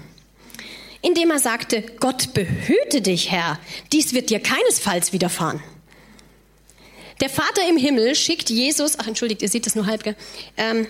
Indem 1.02 1.30
er 1.30 1.38
sagte, 1.38 1.83
Gott 2.00 2.33
behüte 2.33 3.02
dich, 3.02 3.30
Herr, 3.30 3.61
dies 3.92 4.14
wird 4.14 4.30
dir 4.30 4.40
keinesfalls 4.40 5.12
widerfahren. 5.12 5.62
Der 7.20 7.28
Vater 7.28 7.68
im 7.68 7.76
Himmel 7.76 8.14
schickt 8.14 8.48
Jesus, 8.48 8.98
ach 8.98 9.07
entschuldigt, 9.07 9.42
ihr 9.42 9.50
seht 9.50 9.66
das 9.66 9.74
nur 9.74 9.85
halb, 9.85 10.02
gell? 10.02 10.16
Ähm, 10.57 10.87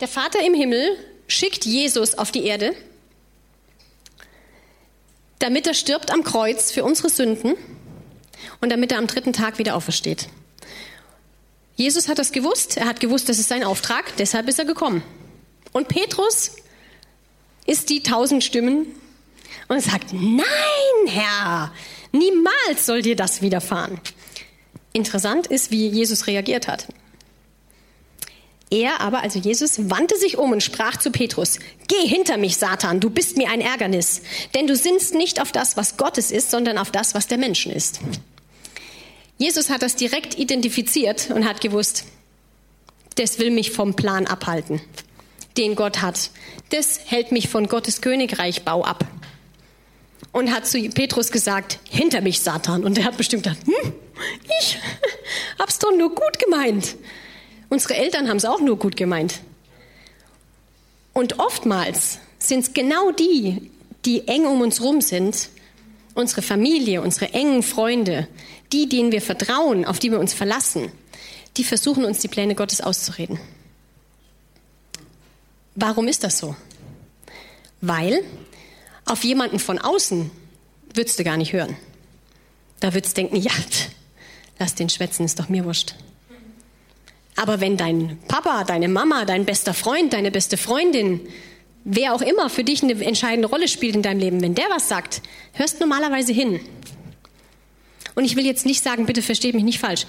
der 0.00 0.08
Vater 0.08 0.44
im 0.44 0.52
Himmel 0.52 0.98
schickt 1.28 1.64
Jesus 1.64 2.18
auf 2.18 2.30
die 2.30 2.44
Erde, 2.44 2.74
damit 5.38 5.66
er 5.66 5.72
stirbt 5.72 6.12
am 6.12 6.24
Kreuz 6.24 6.72
für 6.72 6.84
unsere 6.84 7.08
Sünden 7.08 7.56
und 8.60 8.70
damit 8.70 8.92
er 8.92 8.98
am 8.98 9.06
dritten 9.06 9.32
Tag 9.32 9.58
wieder 9.58 9.74
aufersteht. 9.74 10.28
Jesus 11.76 12.08
hat 12.08 12.18
das 12.18 12.32
gewusst, 12.32 12.76
er 12.76 12.86
hat 12.86 13.00
gewusst, 13.00 13.28
das 13.28 13.38
ist 13.38 13.48
sein 13.48 13.62
Auftrag, 13.62 14.16
deshalb 14.16 14.48
ist 14.48 14.58
er 14.58 14.64
gekommen. 14.64 15.02
Und 15.72 15.88
Petrus 15.88 16.56
ist 17.66 17.88
die 17.90 18.02
tausend 18.02 18.42
Stimmen 18.42 18.86
und 19.68 19.80
sagt, 19.80 20.12
nein, 20.12 20.44
Herr, 21.06 21.72
niemals 22.12 22.86
soll 22.86 23.02
dir 23.02 23.14
das 23.14 23.42
widerfahren. 23.42 24.00
Interessant 24.92 25.46
ist, 25.46 25.70
wie 25.70 25.86
Jesus 25.88 26.26
reagiert 26.26 26.66
hat. 26.66 26.88
Er 28.70 29.00
aber, 29.00 29.22
also 29.22 29.38
Jesus, 29.38 29.90
wandte 29.90 30.16
sich 30.18 30.36
um 30.36 30.52
und 30.52 30.62
sprach 30.62 30.98
zu 30.98 31.10
Petrus, 31.10 31.58
Geh 31.86 32.06
hinter 32.06 32.36
mich, 32.36 32.58
Satan, 32.58 33.00
du 33.00 33.08
bist 33.08 33.38
mir 33.38 33.50
ein 33.50 33.62
Ärgernis, 33.62 34.20
denn 34.54 34.66
du 34.66 34.76
sinnst 34.76 35.14
nicht 35.14 35.40
auf 35.40 35.52
das, 35.52 35.76
was 35.76 35.96
Gottes 35.96 36.30
ist, 36.30 36.50
sondern 36.50 36.76
auf 36.76 36.90
das, 36.90 37.14
was 37.14 37.26
der 37.26 37.38
Menschen 37.38 37.72
ist. 37.72 38.00
Jesus 39.38 39.70
hat 39.70 39.82
das 39.82 39.96
direkt 39.96 40.38
identifiziert 40.38 41.30
und 41.30 41.48
hat 41.48 41.60
gewusst, 41.60 42.04
das 43.14 43.38
will 43.38 43.50
mich 43.50 43.70
vom 43.70 43.94
Plan 43.94 44.26
abhalten, 44.26 44.80
den 45.56 45.74
Gott 45.74 46.02
hat. 46.02 46.30
Das 46.70 47.00
hält 47.06 47.32
mich 47.32 47.48
von 47.48 47.68
Gottes 47.68 48.02
Königreichbau 48.02 48.84
ab. 48.84 49.06
Und 50.32 50.52
hat 50.52 50.66
zu 50.66 50.78
Petrus 50.90 51.32
gesagt, 51.32 51.78
hinter 51.88 52.20
mich, 52.20 52.40
Satan. 52.40 52.84
Und 52.84 52.98
er 52.98 53.04
hat 53.04 53.16
bestimmt 53.16 53.44
gedacht, 53.44 53.58
hm, 53.64 53.92
ich 54.60 54.78
hab's 55.58 55.78
doch 55.78 55.96
nur 55.96 56.14
gut 56.14 56.38
gemeint. 56.38 56.96
Unsere 57.68 57.96
Eltern 57.96 58.28
haben 58.28 58.38
es 58.38 58.44
auch 58.44 58.60
nur 58.60 58.78
gut 58.78 58.96
gemeint. 58.96 59.40
Und 61.12 61.38
oftmals 61.38 62.18
sind 62.38 62.60
es 62.60 62.72
genau 62.72 63.10
die, 63.10 63.70
die 64.04 64.28
eng 64.28 64.46
um 64.46 64.60
uns 64.60 64.80
rum 64.80 65.00
sind, 65.00 65.50
unsere 66.14 66.42
Familie, 66.42 67.02
unsere 67.02 67.32
engen 67.34 67.62
Freunde, 67.62 68.28
die, 68.72 68.88
denen 68.88 69.12
wir 69.12 69.22
vertrauen, 69.22 69.84
auf 69.84 69.98
die 69.98 70.10
wir 70.10 70.20
uns 70.20 70.34
verlassen, 70.34 70.90
die 71.56 71.64
versuchen 71.64 72.04
uns 72.04 72.20
die 72.20 72.28
Pläne 72.28 72.54
Gottes 72.54 72.80
auszureden. 72.80 73.38
Warum 75.74 76.08
ist 76.08 76.24
das 76.24 76.38
so? 76.38 76.56
Weil 77.80 78.24
auf 79.04 79.24
jemanden 79.24 79.58
von 79.58 79.78
außen 79.78 80.30
würdest 80.94 81.18
du 81.18 81.24
gar 81.24 81.36
nicht 81.36 81.52
hören. 81.52 81.76
Da 82.80 82.94
würdest 82.94 83.16
du 83.16 83.22
denken, 83.22 83.36
ja, 83.40 83.52
lass 84.58 84.74
den 84.74 84.88
schwätzen, 84.88 85.24
ist 85.24 85.38
doch 85.38 85.48
mir 85.48 85.64
wurscht. 85.64 85.94
Aber 87.38 87.60
wenn 87.60 87.76
dein 87.76 88.18
Papa, 88.26 88.64
deine 88.64 88.88
Mama, 88.88 89.24
dein 89.24 89.44
bester 89.44 89.72
Freund, 89.72 90.12
deine 90.12 90.32
beste 90.32 90.56
Freundin, 90.56 91.20
wer 91.84 92.12
auch 92.12 92.20
immer 92.20 92.50
für 92.50 92.64
dich 92.64 92.82
eine 92.82 93.00
entscheidende 93.04 93.46
Rolle 93.46 93.68
spielt 93.68 93.94
in 93.94 94.02
deinem 94.02 94.18
Leben, 94.18 94.42
wenn 94.42 94.56
der 94.56 94.68
was 94.70 94.88
sagt, 94.88 95.22
hörst 95.52 95.78
normalerweise 95.78 96.32
hin. 96.32 96.58
Und 98.16 98.24
ich 98.24 98.34
will 98.34 98.44
jetzt 98.44 98.66
nicht 98.66 98.82
sagen, 98.82 99.06
bitte 99.06 99.22
versteht 99.22 99.54
mich 99.54 99.62
nicht 99.62 99.78
falsch. 99.78 100.04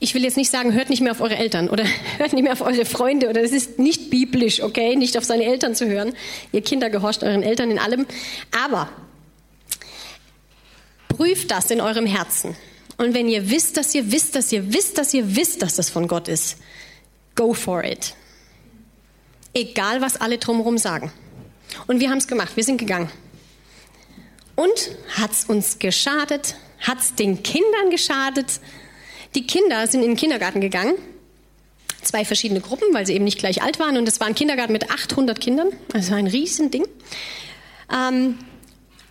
Ich 0.00 0.12
will 0.12 0.24
jetzt 0.24 0.36
nicht 0.36 0.50
sagen, 0.50 0.72
hört 0.72 0.90
nicht 0.90 1.02
mehr 1.02 1.12
auf 1.12 1.20
eure 1.20 1.36
Eltern 1.36 1.70
oder 1.70 1.84
hört 2.18 2.32
nicht 2.32 2.42
mehr 2.42 2.52
auf 2.52 2.62
eure 2.62 2.84
Freunde 2.84 3.28
oder 3.28 3.40
es 3.40 3.52
ist 3.52 3.78
nicht 3.78 4.10
biblisch, 4.10 4.60
okay, 4.60 4.96
nicht 4.96 5.16
auf 5.16 5.24
seine 5.24 5.44
Eltern 5.44 5.76
zu 5.76 5.86
hören. 5.86 6.14
Ihr 6.50 6.62
Kinder 6.62 6.90
gehorcht 6.90 7.22
euren 7.22 7.44
Eltern 7.44 7.70
in 7.70 7.78
allem. 7.78 8.06
Aber 8.64 8.88
prüft 11.08 11.52
das 11.52 11.70
in 11.70 11.80
eurem 11.80 12.06
Herzen. 12.06 12.56
Und 12.98 13.14
wenn 13.14 13.28
ihr 13.28 13.48
wisst, 13.48 13.76
dass 13.76 13.94
ihr 13.94 14.12
wisst, 14.12 14.34
dass 14.34 14.52
ihr 14.52 14.72
wisst, 14.72 14.98
dass 14.98 15.14
ihr 15.14 15.36
wisst, 15.36 15.62
dass 15.62 15.76
das 15.76 15.88
von 15.88 16.08
Gott 16.08 16.28
ist, 16.28 16.58
go 17.34 17.54
for 17.54 17.84
it. 17.84 18.14
Egal, 19.54 20.00
was 20.02 20.20
alle 20.20 20.38
drumherum 20.38 20.76
sagen. 20.78 21.12
Und 21.86 22.00
wir 22.00 22.10
haben 22.10 22.18
es 22.18 22.26
gemacht, 22.26 22.56
wir 22.56 22.64
sind 22.64 22.78
gegangen. 22.78 23.10
Und 24.56 24.90
hat 25.16 25.30
es 25.32 25.44
uns 25.44 25.78
geschadet? 25.78 26.56
Hat 26.80 26.98
es 26.98 27.14
den 27.14 27.42
Kindern 27.44 27.90
geschadet? 27.90 28.60
Die 29.34 29.46
Kinder 29.46 29.86
sind 29.86 30.02
in 30.02 30.10
den 30.10 30.16
Kindergarten 30.16 30.60
gegangen. 30.60 30.94
Zwei 32.02 32.24
verschiedene 32.24 32.60
Gruppen, 32.60 32.92
weil 32.92 33.06
sie 33.06 33.14
eben 33.14 33.24
nicht 33.24 33.38
gleich 33.38 33.62
alt 33.62 33.78
waren. 33.78 33.96
Und 33.96 34.08
es 34.08 34.18
war 34.18 34.26
ein 34.26 34.34
Kindergarten 34.34 34.72
mit 34.72 34.90
800 34.90 35.40
Kindern. 35.40 35.68
Also 35.92 36.14
ein 36.14 36.26
Riesending. 36.26 36.86
Ähm, 37.92 38.38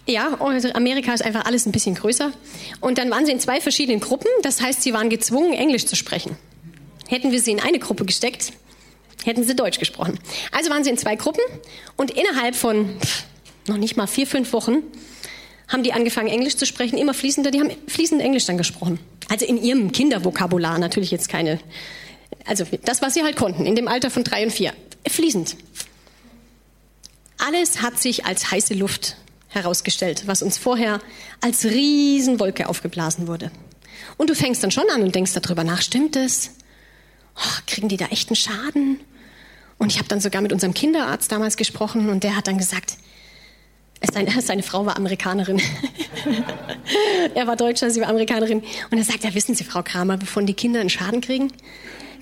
ja, 0.07 0.39
also 0.39 0.71
Amerika 0.73 1.13
ist 1.13 1.23
einfach 1.23 1.45
alles 1.45 1.65
ein 1.65 1.71
bisschen 1.71 1.95
größer. 1.95 2.31
Und 2.79 2.97
dann 2.97 3.09
waren 3.11 3.25
sie 3.25 3.31
in 3.31 3.39
zwei 3.39 3.61
verschiedenen 3.61 3.99
Gruppen. 3.99 4.29
Das 4.41 4.61
heißt, 4.61 4.81
sie 4.81 4.93
waren 4.93 5.09
gezwungen, 5.09 5.53
Englisch 5.53 5.85
zu 5.85 5.95
sprechen. 5.95 6.37
Hätten 7.07 7.31
wir 7.31 7.41
sie 7.41 7.51
in 7.51 7.59
eine 7.59 7.79
Gruppe 7.79 8.05
gesteckt, 8.05 8.53
hätten 9.23 9.43
sie 9.43 9.55
Deutsch 9.55 9.79
gesprochen. 9.79 10.19
Also 10.51 10.69
waren 10.69 10.83
sie 10.83 10.89
in 10.89 10.97
zwei 10.97 11.15
Gruppen 11.15 11.41
und 11.95 12.11
innerhalb 12.11 12.55
von 12.55 12.97
noch 13.67 13.77
nicht 13.77 13.97
mal 13.97 14.07
vier, 14.07 14.27
fünf 14.27 14.53
Wochen 14.53 14.83
haben 15.67 15.83
die 15.83 15.91
angefangen, 15.91 16.29
Englisch 16.29 16.55
zu 16.55 16.65
sprechen, 16.65 16.97
immer 16.97 17.13
fließender. 17.13 17.51
Die 17.51 17.59
haben 17.59 17.71
fließend 17.87 18.21
Englisch 18.21 18.45
dann 18.45 18.57
gesprochen. 18.57 18.99
Also 19.29 19.45
in 19.45 19.61
ihrem 19.61 19.91
Kindervokabular, 19.91 20.79
natürlich 20.79 21.11
jetzt 21.11 21.27
keine, 21.27 21.59
also 22.45 22.65
das, 22.85 23.01
was 23.01 23.13
sie 23.13 23.23
halt 23.23 23.35
konnten, 23.35 23.65
in 23.65 23.75
dem 23.75 23.89
Alter 23.89 24.09
von 24.09 24.23
drei 24.23 24.43
und 24.43 24.51
vier. 24.51 24.73
Fließend. 25.05 25.57
Alles 27.37 27.81
hat 27.81 27.99
sich 27.99 28.25
als 28.25 28.51
heiße 28.51 28.73
Luft 28.73 29.17
herausgestellt, 29.49 30.23
was 30.25 30.41
uns 30.41 30.57
vorher 30.57 30.99
als 31.41 31.65
Riesenwolke 31.65 32.69
aufgeblasen 32.69 33.27
wurde. 33.27 33.51
Und 34.17 34.29
du 34.29 34.36
fängst 34.36 34.63
dann 34.63 34.71
schon 34.71 34.89
an 34.93 35.01
und 35.03 35.15
denkst 35.15 35.33
darüber 35.33 35.63
nach, 35.63 35.81
stimmt 35.81 36.15
es? 36.15 36.51
Oh, 37.36 37.60
kriegen 37.67 37.88
die 37.88 37.97
da 37.97 38.07
echten 38.07 38.36
Schaden? 38.36 38.99
Und 39.77 39.91
ich 39.91 39.99
habe 39.99 40.07
dann 40.07 40.19
sogar 40.19 40.41
mit 40.41 40.53
unserem 40.53 40.73
Kinderarzt 40.73 41.31
damals 41.31 41.55
gesprochen 41.55 42.10
und 42.10 42.23
der 42.23 42.36
hat 42.36 42.47
dann 42.47 42.57
gesagt, 42.57 42.97
seine, 44.12 44.41
seine 44.41 44.63
Frau 44.63 44.86
war 44.86 44.97
Amerikanerin. 44.97 45.62
er 47.36 47.47
war 47.47 47.55
Deutscher, 47.55 47.89
sie 47.89 48.01
war 48.01 48.10
Amerikanerin. 48.10 48.63
Und 48.91 48.97
er 48.97 49.03
sagt, 49.03 49.23
ja, 49.23 49.33
wissen 49.33 49.55
Sie, 49.55 49.63
Frau 49.63 49.83
Kramer, 49.83 50.21
wovon 50.21 50.45
die 50.45 50.53
Kinder 50.53 50.79
einen 50.79 50.89
Schaden 50.89 51.21
kriegen? 51.21 51.51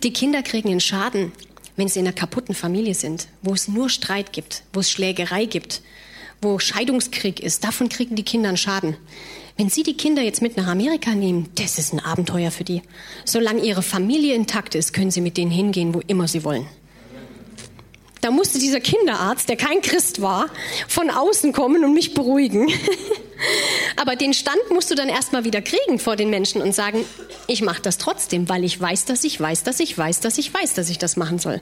Die 0.04 0.14
Kinder 0.14 0.44
kriegen 0.44 0.70
einen 0.70 0.82
Schaden, 0.82 1.32
wenn 1.78 1.88
sie 1.88 2.00
in 2.00 2.06
einer 2.06 2.16
kaputten 2.16 2.56
Familie 2.56 2.94
sind, 2.94 3.28
wo 3.42 3.54
es 3.54 3.68
nur 3.68 3.90
Streit 3.90 4.34
gibt, 4.34 4.64
wo 4.74 4.82
es 4.82 4.92
Schlägerei 4.92 5.46
gibt, 5.46 5.82
wo 6.46 6.60
Scheidungskrieg 6.60 7.42
ist. 7.42 7.64
Davon 7.64 7.90
kriegen 7.90 8.16
die 8.16 8.24
Kinder 8.24 8.50
einen 8.50 8.58
Schaden. 8.58 8.96
Wenn 9.58 9.70
Sie 9.70 9.84
die 9.84 9.98
Kinder 9.98 10.22
jetzt 10.22 10.42
mit 10.42 10.58
nach 10.58 10.68
Amerika 10.68 11.12
nehmen, 11.16 11.50
das 11.56 11.78
ist 11.78 11.94
ein 11.94 12.00
Abenteuer 12.00 12.52
für 12.52 12.64
die. 12.64 12.82
Solange 13.26 13.62
ihre 13.62 13.82
Familie 13.82 14.36
intakt 14.36 14.76
ist, 14.76 14.94
können 14.94 15.12
Sie 15.12 15.22
mit 15.22 15.38
denen 15.38 15.52
hingehen, 15.52 15.94
wo 15.94 16.02
immer 16.08 16.28
Sie 16.28 16.44
wollen. 16.44 16.68
Da 18.22 18.32
musste 18.32 18.58
dieser 18.58 18.80
Kinderarzt, 18.80 19.50
der 19.50 19.56
kein 19.56 19.82
Christ 19.82 20.22
war, 20.22 20.48
von 20.88 21.12
außen 21.12 21.54
kommen 21.54 21.84
und 21.84 21.94
mich 21.94 22.14
beruhigen. 22.14 22.68
Aber 23.98 24.16
den 24.16 24.34
Stand 24.34 24.58
musst 24.72 24.90
du 24.90 24.96
dann 24.96 25.10
erstmal 25.10 25.44
wieder 25.44 25.62
kriegen 25.62 26.00
vor 26.00 26.16
den 26.16 26.30
Menschen 26.30 26.62
und 26.62 26.74
sagen, 26.74 27.06
ich 27.48 27.62
mache 27.62 27.82
das 27.82 27.98
trotzdem, 27.98 28.50
weil 28.50 28.64
ich 28.64 28.82
weiß, 28.82 29.06
dass 29.06 29.24
ich 29.24 29.40
weiß, 29.40 29.64
dass 29.64 29.80
ich 29.80 29.98
weiß, 29.98 30.22
dass 30.22 30.38
ich 30.38 30.54
weiß, 30.54 30.74
dass 30.74 30.90
ich 30.90 30.98
das 30.98 31.18
machen 31.18 31.38
soll. 31.38 31.62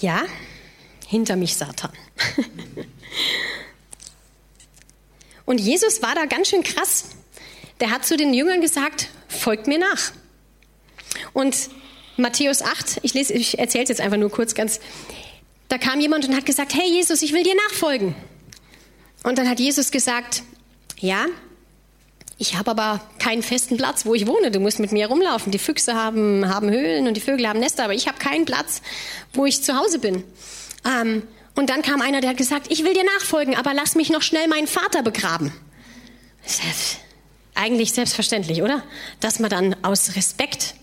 Ja, 0.00 0.22
hinter 1.06 1.36
mich 1.36 1.56
Satan. 1.56 1.92
und 5.46 5.60
Jesus 5.60 6.02
war 6.02 6.14
da 6.14 6.26
ganz 6.26 6.48
schön 6.48 6.62
krass. 6.62 7.06
Der 7.80 7.90
hat 7.90 8.04
zu 8.04 8.16
den 8.16 8.34
Jüngern 8.34 8.60
gesagt, 8.60 9.08
folgt 9.28 9.66
mir 9.66 9.78
nach. 9.78 10.12
Und 11.32 11.70
Matthäus 12.16 12.62
8, 12.62 13.00
ich, 13.02 13.14
ich 13.14 13.58
erzähle 13.58 13.84
es 13.84 13.88
jetzt 13.90 14.00
einfach 14.00 14.16
nur 14.16 14.30
kurz 14.30 14.54
ganz. 14.54 14.80
Da 15.68 15.78
kam 15.78 16.00
jemand 16.00 16.26
und 16.26 16.34
hat 16.34 16.46
gesagt, 16.46 16.74
hey 16.74 16.88
Jesus, 16.88 17.22
ich 17.22 17.32
will 17.32 17.42
dir 17.42 17.54
nachfolgen. 17.68 18.14
Und 19.22 19.38
dann 19.38 19.48
hat 19.48 19.60
Jesus 19.60 19.90
gesagt, 19.90 20.42
ja, 20.98 21.26
ich 22.38 22.56
habe 22.56 22.70
aber 22.70 23.00
keinen 23.18 23.42
festen 23.42 23.76
Platz, 23.76 24.04
wo 24.04 24.14
ich 24.14 24.26
wohne. 24.26 24.50
Du 24.50 24.60
musst 24.60 24.78
mit 24.78 24.92
mir 24.92 25.08
rumlaufen. 25.08 25.52
Die 25.52 25.58
Füchse 25.58 25.94
haben, 25.94 26.48
haben 26.48 26.70
Höhlen 26.70 27.06
und 27.08 27.14
die 27.14 27.20
Vögel 27.20 27.48
haben 27.48 27.60
Nester, 27.60 27.84
aber 27.84 27.94
ich 27.94 28.08
habe 28.08 28.18
keinen 28.18 28.44
Platz, 28.44 28.82
wo 29.32 29.46
ich 29.46 29.62
zu 29.62 29.76
Hause 29.76 29.98
bin. 29.98 30.22
Ähm, 30.86 31.22
und 31.54 31.70
dann 31.70 31.82
kam 31.82 32.00
einer, 32.02 32.20
der 32.20 32.30
hat 32.30 32.36
gesagt, 32.36 32.70
ich 32.70 32.84
will 32.84 32.92
dir 32.92 33.04
nachfolgen, 33.04 33.56
aber 33.56 33.74
lass 33.74 33.94
mich 33.94 34.10
noch 34.10 34.22
schnell 34.22 34.46
meinen 34.46 34.66
Vater 34.66 35.02
begraben. 35.02 35.52
Eigentlich 37.54 37.92
selbstverständlich, 37.92 38.62
oder? 38.62 38.82
Dass 39.20 39.38
man 39.38 39.50
dann 39.50 39.74
aus 39.82 40.16
Respekt 40.16 40.74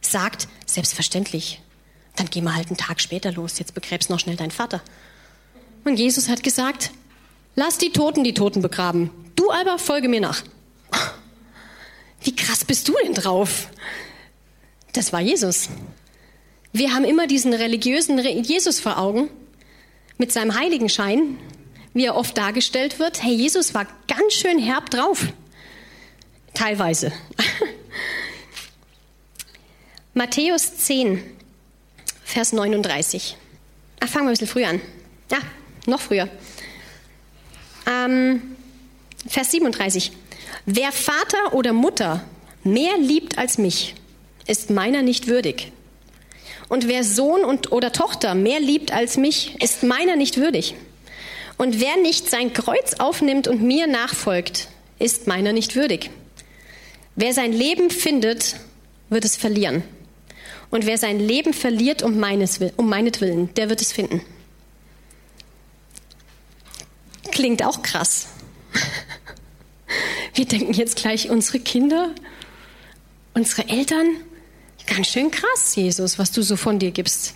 sagt, 0.00 0.48
selbstverständlich, 0.66 1.60
dann 2.16 2.30
geh 2.30 2.40
mal 2.40 2.54
halt 2.54 2.68
einen 2.68 2.76
Tag 2.76 3.00
später 3.00 3.32
los, 3.32 3.58
jetzt 3.58 3.74
begräbst 3.74 4.08
noch 4.08 4.20
schnell 4.20 4.36
deinen 4.36 4.52
Vater. 4.52 4.80
Und 5.84 5.98
Jesus 5.98 6.28
hat 6.28 6.42
gesagt, 6.42 6.92
lass 7.56 7.78
die 7.78 7.90
Toten 7.90 8.22
die 8.22 8.34
Toten 8.34 8.62
begraben. 8.62 9.10
Du 9.34 9.50
aber 9.50 9.78
folge 9.78 10.08
mir 10.08 10.20
nach. 10.20 10.42
Wie 12.22 12.36
krass 12.36 12.64
bist 12.64 12.86
du 12.88 12.94
denn 13.02 13.14
drauf? 13.14 13.68
Das 14.92 15.12
war 15.12 15.20
Jesus. 15.20 15.68
Wir 16.72 16.94
haben 16.94 17.04
immer 17.04 17.26
diesen 17.26 17.52
religiösen 17.52 18.18
Jesus 18.44 18.78
vor 18.78 18.98
Augen 18.98 19.28
mit 20.20 20.32
seinem 20.32 20.54
Heiligenschein, 20.54 21.38
wie 21.94 22.04
er 22.04 22.14
oft 22.14 22.36
dargestellt 22.36 22.98
wird. 22.98 23.22
Hey, 23.22 23.32
Jesus 23.32 23.72
war 23.72 23.86
ganz 24.06 24.34
schön 24.34 24.58
herb 24.58 24.90
drauf. 24.90 25.28
Teilweise. 26.52 27.10
Matthäus 30.14 30.76
10, 30.76 31.22
Vers 32.22 32.52
39. 32.52 33.38
Ach, 34.00 34.08
fangen 34.08 34.26
wir 34.26 34.28
ein 34.28 34.32
bisschen 34.32 34.46
früher 34.46 34.68
an. 34.68 34.82
Ja, 35.30 35.38
noch 35.86 36.02
früher. 36.02 36.28
Ähm, 37.86 38.56
Vers 39.26 39.52
37. 39.52 40.12
Wer 40.66 40.92
Vater 40.92 41.54
oder 41.54 41.72
Mutter 41.72 42.22
mehr 42.62 42.98
liebt 42.98 43.38
als 43.38 43.56
mich, 43.56 43.94
ist 44.46 44.68
meiner 44.68 45.00
nicht 45.00 45.28
würdig. 45.28 45.72
Und 46.70 46.86
wer 46.86 47.02
Sohn 47.02 47.44
und, 47.44 47.72
oder 47.72 47.90
Tochter 47.90 48.36
mehr 48.36 48.60
liebt 48.60 48.92
als 48.92 49.16
mich, 49.16 49.60
ist 49.60 49.82
meiner 49.82 50.14
nicht 50.14 50.36
würdig. 50.36 50.76
Und 51.58 51.80
wer 51.80 51.96
nicht 51.96 52.30
sein 52.30 52.52
Kreuz 52.52 52.94
aufnimmt 52.94 53.48
und 53.48 53.60
mir 53.60 53.88
nachfolgt, 53.88 54.68
ist 55.00 55.26
meiner 55.26 55.52
nicht 55.52 55.74
würdig. 55.74 56.10
Wer 57.16 57.34
sein 57.34 57.52
Leben 57.52 57.90
findet, 57.90 58.54
wird 59.08 59.24
es 59.24 59.36
verlieren. 59.36 59.82
Und 60.70 60.86
wer 60.86 60.96
sein 60.96 61.18
Leben 61.18 61.54
verliert 61.54 62.04
um, 62.04 62.20
meines, 62.20 62.60
um 62.76 62.88
meinetwillen, 62.88 63.52
der 63.54 63.68
wird 63.68 63.80
es 63.80 63.90
finden. 63.90 64.22
Klingt 67.32 67.64
auch 67.64 67.82
krass. 67.82 68.28
Wir 70.34 70.44
denken 70.44 70.72
jetzt 70.74 70.94
gleich, 70.94 71.30
unsere 71.30 71.58
Kinder, 71.58 72.14
unsere 73.34 73.68
Eltern, 73.68 74.06
ganz 74.94 75.06
schön 75.08 75.30
krass, 75.30 75.74
Jesus, 75.76 76.18
was 76.18 76.32
du 76.32 76.42
so 76.42 76.56
von 76.56 76.78
dir 76.78 76.90
gibst. 76.90 77.34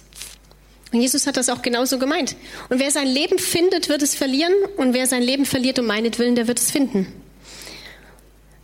Und 0.93 1.01
Jesus 1.01 1.27
hat 1.27 1.37
das 1.37 1.49
auch 1.49 1.63
genauso 1.63 1.99
gemeint. 1.99 2.37
Und 2.69 2.79
wer 2.79 2.91
sein 2.91 3.07
Leben 3.07 3.39
findet, 3.39 3.89
wird 3.89 4.03
es 4.03 4.15
verlieren. 4.15 4.53
Und 4.77 4.93
wer 4.93 5.07
sein 5.07 5.23
Leben 5.23 5.45
verliert 5.45 5.79
um 5.79 5.87
meinetwillen, 5.87 6.37
der 6.37 6.47
wird 6.47 6.59
es 6.59 6.71
finden. 6.71 7.07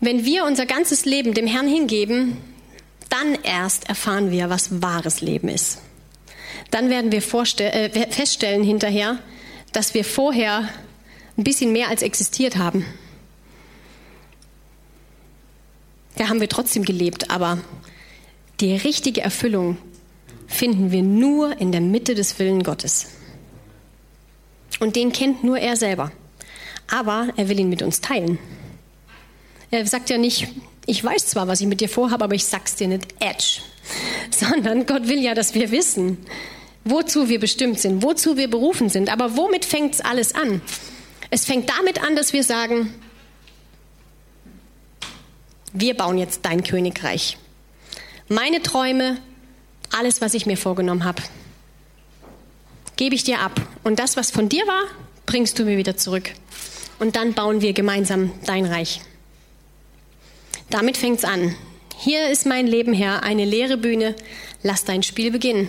Wenn 0.00 0.24
wir 0.24 0.44
unser 0.44 0.66
ganzes 0.66 1.04
Leben 1.04 1.34
dem 1.34 1.46
Herrn 1.46 1.68
hingeben, 1.68 2.36
dann 3.08 3.36
erst 3.42 3.88
erfahren 3.88 4.30
wir, 4.30 4.48
was 4.48 4.80
wahres 4.82 5.20
Leben 5.20 5.48
ist. 5.48 5.78
Dann 6.70 6.88
werden 6.88 7.10
wir 7.10 7.18
äh, 7.18 8.10
feststellen 8.10 8.62
hinterher, 8.62 9.18
dass 9.72 9.94
wir 9.94 10.04
vorher 10.04 10.68
ein 11.36 11.44
bisschen 11.44 11.72
mehr 11.72 11.88
als 11.88 12.02
existiert 12.02 12.56
haben. 12.56 12.86
Da 16.16 16.28
haben 16.28 16.40
wir 16.40 16.48
trotzdem 16.48 16.84
gelebt, 16.84 17.30
aber 17.30 17.58
die 18.60 18.76
richtige 18.76 19.22
Erfüllung 19.22 19.78
finden 20.46 20.90
wir 20.90 21.02
nur 21.02 21.58
in 21.60 21.72
der 21.72 21.80
Mitte 21.80 22.14
des 22.14 22.38
Willen 22.38 22.62
Gottes. 22.62 23.06
Und 24.80 24.96
den 24.96 25.12
kennt 25.12 25.44
nur 25.44 25.58
er 25.58 25.76
selber. 25.76 26.10
Aber 26.90 27.28
er 27.36 27.48
will 27.48 27.60
ihn 27.60 27.68
mit 27.68 27.82
uns 27.82 28.00
teilen. 28.00 28.38
Er 29.70 29.86
sagt 29.86 30.10
ja 30.10 30.18
nicht, 30.18 30.48
ich 30.86 31.04
weiß 31.04 31.26
zwar, 31.26 31.46
was 31.46 31.60
ich 31.60 31.66
mit 31.66 31.80
dir 31.80 31.88
vorhabe, 31.88 32.24
aber 32.24 32.34
ich 32.34 32.44
sag's 32.44 32.74
dir 32.74 32.88
nicht, 32.88 33.06
Edge. 33.20 33.60
Sondern 34.30 34.86
Gott 34.86 35.08
will 35.08 35.20
ja, 35.20 35.34
dass 35.34 35.54
wir 35.54 35.70
wissen, 35.70 36.18
wozu 36.84 37.28
wir 37.28 37.38
bestimmt 37.38 37.78
sind, 37.78 38.02
wozu 38.02 38.36
wir 38.36 38.50
berufen 38.50 38.88
sind. 38.88 39.12
Aber 39.12 39.36
womit 39.36 39.64
fängt's 39.64 40.00
alles 40.00 40.34
an? 40.34 40.60
Es 41.30 41.44
fängt 41.44 41.70
damit 41.70 42.02
an, 42.02 42.16
dass 42.16 42.32
wir 42.32 42.42
sagen, 42.42 42.92
wir 45.72 45.96
bauen 45.96 46.18
jetzt 46.18 46.44
dein 46.44 46.64
Königreich. 46.64 47.38
Meine 48.32 48.62
Träume, 48.62 49.18
alles, 49.90 50.20
was 50.20 50.34
ich 50.34 50.46
mir 50.46 50.56
vorgenommen 50.56 51.02
habe, 51.02 51.20
gebe 52.94 53.16
ich 53.16 53.24
dir 53.24 53.40
ab. 53.40 53.60
Und 53.82 53.98
das, 53.98 54.16
was 54.16 54.30
von 54.30 54.48
dir 54.48 54.64
war, 54.68 54.84
bringst 55.26 55.58
du 55.58 55.64
mir 55.64 55.76
wieder 55.76 55.96
zurück. 55.96 56.30
Und 57.00 57.16
dann 57.16 57.34
bauen 57.34 57.60
wir 57.60 57.72
gemeinsam 57.72 58.30
dein 58.46 58.66
Reich. 58.66 59.00
Damit 60.68 60.96
fängt's 60.96 61.24
an. 61.24 61.56
Hier 61.98 62.30
ist 62.30 62.46
mein 62.46 62.68
Leben 62.68 62.92
Herr, 62.92 63.24
eine 63.24 63.44
leere 63.44 63.76
Bühne. 63.76 64.14
Lass 64.62 64.84
dein 64.84 65.02
Spiel 65.02 65.32
beginnen. 65.32 65.68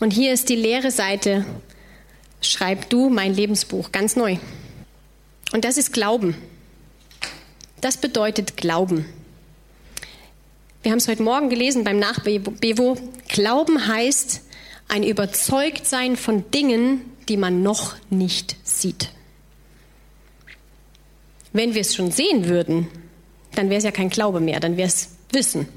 Und 0.00 0.14
hier 0.14 0.32
ist 0.32 0.48
die 0.48 0.56
leere 0.56 0.90
Seite. 0.90 1.44
Schreib 2.40 2.88
du 2.88 3.10
mein 3.10 3.34
Lebensbuch 3.34 3.92
ganz 3.92 4.16
neu. 4.16 4.38
Und 5.52 5.66
das 5.66 5.76
ist 5.76 5.92
Glauben. 5.92 6.38
Das 7.82 7.98
bedeutet 7.98 8.56
Glauben. 8.56 9.04
Wir 10.84 10.90
haben 10.90 10.98
es 10.98 11.08
heute 11.08 11.22
Morgen 11.22 11.48
gelesen 11.48 11.82
beim 11.82 11.98
Nachbevo. 11.98 12.98
Glauben 13.28 13.88
heißt 13.88 14.42
ein 14.86 15.02
Überzeugtsein 15.02 16.14
von 16.14 16.50
Dingen, 16.50 17.00
die 17.26 17.38
man 17.38 17.62
noch 17.62 17.96
nicht 18.10 18.56
sieht. 18.64 19.08
Wenn 21.54 21.72
wir 21.72 21.80
es 21.80 21.94
schon 21.94 22.10
sehen 22.10 22.50
würden, 22.50 22.88
dann 23.54 23.70
wäre 23.70 23.78
es 23.78 23.84
ja 23.84 23.92
kein 23.92 24.10
Glaube 24.10 24.40
mehr, 24.40 24.60
dann 24.60 24.76
wäre 24.76 24.88
es 24.88 25.08
Wissen. 25.32 25.68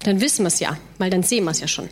Dann 0.00 0.20
wissen 0.20 0.42
wir 0.42 0.48
es 0.48 0.60
ja, 0.60 0.76
weil 0.98 1.08
dann 1.08 1.22
sehen 1.22 1.44
wir 1.44 1.52
es 1.52 1.60
ja 1.60 1.66
schon. 1.66 1.88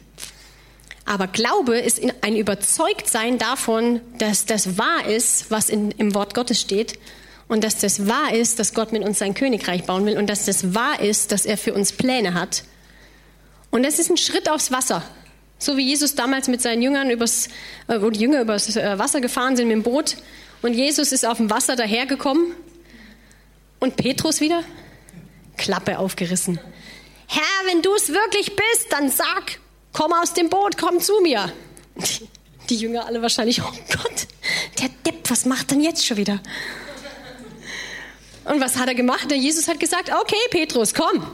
Aber 1.07 1.29
Glaube 1.29 1.79
ist 1.79 2.03
ein 2.21 2.37
Überzeugtsein 2.37 3.39
davon, 3.39 4.03
dass 4.19 4.45
das 4.45 4.77
wahr 4.77 5.07
ist, 5.07 5.51
was 5.51 5.71
in, 5.71 5.91
im 5.93 6.15
Wort 6.15 6.35
Gottes 6.35 6.61
steht 6.61 6.99
und 7.49 7.63
dass 7.63 7.79
das 7.79 8.07
wahr 8.07 8.35
ist, 8.35 8.59
dass 8.59 8.75
Gott 8.75 8.93
mit 8.93 9.05
uns 9.05 9.19
sein 9.19 9.35
Königreich 9.35 9.85
bauen 9.85 10.05
will 10.07 10.19
und 10.19 10.29
dass 10.29 10.45
das 10.47 10.75
wahr 10.75 11.01
ist, 11.01 11.33
dass 11.33 11.47
er 11.47 11.57
für 11.57 11.75
uns 11.75 11.93
Pläne 11.93 12.35
hat. 12.35 12.65
Und 13.71 13.85
das 13.85 13.99
ist 13.99 14.11
ein 14.11 14.17
Schritt 14.17 14.49
aufs 14.51 14.73
Wasser. 14.73 15.03
So 15.59 15.77
wie 15.77 15.87
Jesus 15.87 16.15
damals 16.15 16.49
mit 16.49 16.61
seinen 16.61 16.83
Jüngern 16.83 17.11
übers, 17.11 17.49
äh, 17.89 18.01
wo 18.01 18.11
die 18.11 18.21
Jünger 18.21 18.43
übers 18.43 18.77
äh, 18.77 18.99
Wasser 18.99 19.21
gefahren 19.21 19.57
sind 19.57 19.69
mit 19.69 19.77
dem 19.77 19.83
Boot 19.83 20.17
und 20.63 20.75
Jesus 20.75 21.13
ist 21.13 21.25
auf 21.25 21.39
dem 21.39 21.51
Wasser 21.51 21.77
dahergekommen 21.77 22.53
und 23.81 23.97
Petrus 23.97 24.41
wieder 24.41 24.63
Klappe 25.57 25.99
aufgerissen. 25.99 26.59
Herr, 27.27 27.43
wenn 27.71 27.83
du 27.83 27.95
es 27.95 28.09
wirklich 28.09 28.55
bist, 28.55 28.87
dann 28.91 29.11
sag, 29.11 29.59
komm 29.93 30.13
aus 30.13 30.35
dem 30.35 30.49
Boot, 30.49 30.77
komm 30.77 31.01
zu 31.01 31.21
mir. 31.23 31.53
Die 32.69 32.77
Jünger 32.77 33.07
alle 33.07 33.23
wahrscheinlich, 33.23 33.63
oh 33.63 33.73
Gott, 33.91 34.27
der 34.81 34.91
Depp, 35.07 35.31
was 35.31 35.45
macht 35.45 35.71
denn 35.71 35.81
jetzt 35.81 36.05
schon 36.05 36.17
wieder? 36.17 36.41
Und 38.47 38.61
was 38.61 38.77
hat 38.77 38.89
er 38.89 38.95
gemacht? 38.95 39.31
Der 39.31 39.39
Jesus 39.39 39.69
hat 39.69 39.81
gesagt, 39.81 40.11
okay, 40.11 40.37
Petrus, 40.51 40.95
komm. 40.95 41.27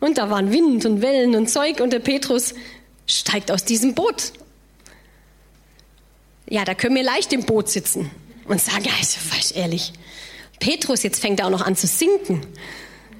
Und 0.00 0.18
da 0.18 0.28
waren 0.28 0.52
Wind 0.52 0.84
und 0.84 1.00
Wellen 1.00 1.34
und 1.34 1.48
Zeug 1.48 1.80
und 1.80 1.92
der 1.92 2.00
Petrus 2.00 2.54
steigt 3.06 3.50
aus 3.50 3.64
diesem 3.64 3.94
Boot. 3.94 4.32
Ja, 6.48 6.64
da 6.64 6.74
können 6.74 6.94
wir 6.94 7.02
leicht 7.02 7.32
im 7.32 7.44
Boot 7.44 7.70
sitzen 7.70 8.10
und 8.46 8.60
sagen, 8.60 8.84
ja, 8.84 8.92
also, 8.98 9.18
falsch 9.18 9.52
ehrlich. 9.54 9.92
Petrus, 10.60 11.02
jetzt 11.02 11.20
fängt 11.20 11.40
er 11.40 11.46
auch 11.46 11.50
noch 11.50 11.64
an 11.64 11.76
zu 11.76 11.86
sinken. 11.86 12.46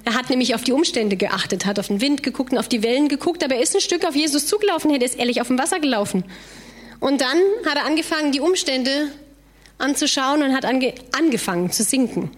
Er 0.03 0.13
hat 0.13 0.29
nämlich 0.29 0.53
auf 0.53 0.63
die 0.63 0.71
Umstände 0.71 1.17
geachtet, 1.17 1.65
hat 1.65 1.79
auf 1.79 1.87
den 1.87 2.01
Wind 2.01 2.21
geguckt 2.21 2.51
und 2.51 2.59
auf 2.59 2.69
die 2.69 2.83
Wellen 2.83 3.07
geguckt, 3.07 3.43
aber 3.43 3.55
er 3.55 3.61
ist 3.61 3.73
ein 3.75 3.81
Stück 3.81 4.05
auf 4.05 4.15
Jesus 4.15 4.45
zugelaufen, 4.45 4.91
hätte 4.91 5.05
es 5.05 5.15
ehrlich 5.15 5.41
auf 5.41 5.47
dem 5.47 5.57
Wasser 5.57 5.79
gelaufen. 5.79 6.23
Und 6.99 7.21
dann 7.21 7.37
hat 7.65 7.75
er 7.75 7.85
angefangen, 7.85 8.31
die 8.31 8.39
Umstände 8.39 9.11
anzuschauen 9.79 10.43
und 10.43 10.55
hat 10.55 10.65
ange 10.65 10.93
angefangen 11.17 11.71
zu 11.71 11.83
sinken. 11.83 12.29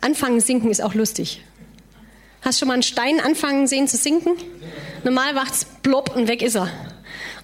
Anfangen 0.00 0.40
sinken 0.40 0.70
ist 0.70 0.82
auch 0.82 0.94
lustig. 0.94 1.42
Hast 2.42 2.58
schon 2.58 2.68
mal 2.68 2.74
einen 2.74 2.82
Stein 2.82 3.20
anfangen 3.20 3.66
sehen 3.66 3.88
zu 3.88 3.96
sinken? 3.96 4.36
Normal 5.04 5.34
macht's 5.34 5.66
plopp 5.82 6.14
und 6.16 6.28
weg 6.28 6.42
ist 6.42 6.56
er. 6.56 6.70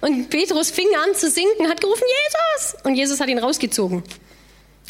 Und 0.01 0.29
Petrus 0.29 0.71
fing 0.71 0.87
an 1.03 1.15
zu 1.15 1.29
sinken, 1.29 1.67
hat 1.67 1.81
gerufen, 1.81 2.03
Jesus! 2.03 2.81
Und 2.83 2.95
Jesus 2.95 3.19
hat 3.19 3.29
ihn 3.29 3.39
rausgezogen. 3.39 4.03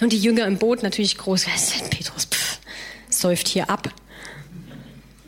Und 0.02 0.14
die 0.14 0.20
Jünger 0.20 0.46
im 0.46 0.58
Boot 0.58 0.84
natürlich 0.84 1.18
groß, 1.18 1.46
Petrus, 1.90 2.26
pff, 2.26 2.60
säuft 3.10 3.48
hier 3.48 3.70
ab. 3.70 3.90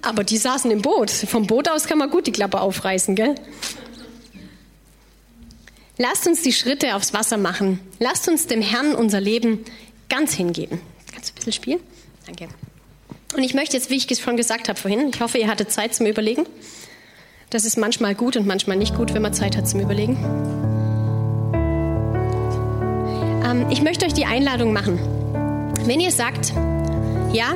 Aber 0.02 0.24
die 0.24 0.38
saßen 0.38 0.72
im 0.72 0.82
Boot. 0.82 1.12
Vom 1.12 1.46
Boot 1.46 1.70
aus 1.70 1.86
kann 1.86 1.98
man 1.98 2.10
gut 2.10 2.28
die 2.28 2.32
Klappe 2.32 2.62
aufreißen, 2.62 3.16
gell? 3.16 3.36
Lasst 5.98 6.26
uns 6.26 6.42
die 6.42 6.54
Schritte 6.54 6.96
aufs 6.96 7.14
Wasser 7.14 7.38
machen. 7.38 7.80
Lasst 8.00 8.28
uns 8.28 8.48
dem 8.48 8.62
Herrn 8.62 8.96
unser 8.96 9.22
Leben 9.22 9.64
ganz 10.10 10.34
hingeben. 10.34 10.82
Kannst 11.14 11.30
du 11.30 11.34
ein 11.34 11.36
bisschen 11.36 11.54
spielen? 11.54 11.80
Danke. 12.26 12.48
Und 13.36 13.44
ich 13.44 13.54
möchte 13.54 13.78
jetzt, 13.78 13.90
wie 13.90 13.96
ich 13.96 14.10
es 14.10 14.20
schon 14.20 14.38
gesagt 14.38 14.70
habe 14.70 14.80
vorhin, 14.80 15.10
ich 15.14 15.22
hoffe, 15.22 15.38
ihr 15.38 15.48
hattet 15.48 15.72
Zeit 15.72 15.96
zum 15.96 16.06
Überlegen. 16.06 16.46
Das 17.50 17.66
ist 17.66 17.78
manchmal 17.78 18.16
gut 18.16 18.38
und 18.38 18.48
manchmal 18.48 18.78
nicht 18.78 18.96
gut, 18.96 19.14
wenn 19.14 19.22
man 19.22 19.34
Zeit 19.34 19.58
hat 19.58 19.68
zum 19.68 19.80
Überlegen. 19.80 20.18
Ähm, 23.46 23.68
ich 23.70 23.82
möchte 23.82 24.06
euch 24.06 24.14
die 24.14 24.26
Einladung 24.26 24.74
machen. 24.74 25.00
Wenn 25.86 26.00
ihr 26.00 26.12
sagt, 26.12 26.54
ja, 27.34 27.54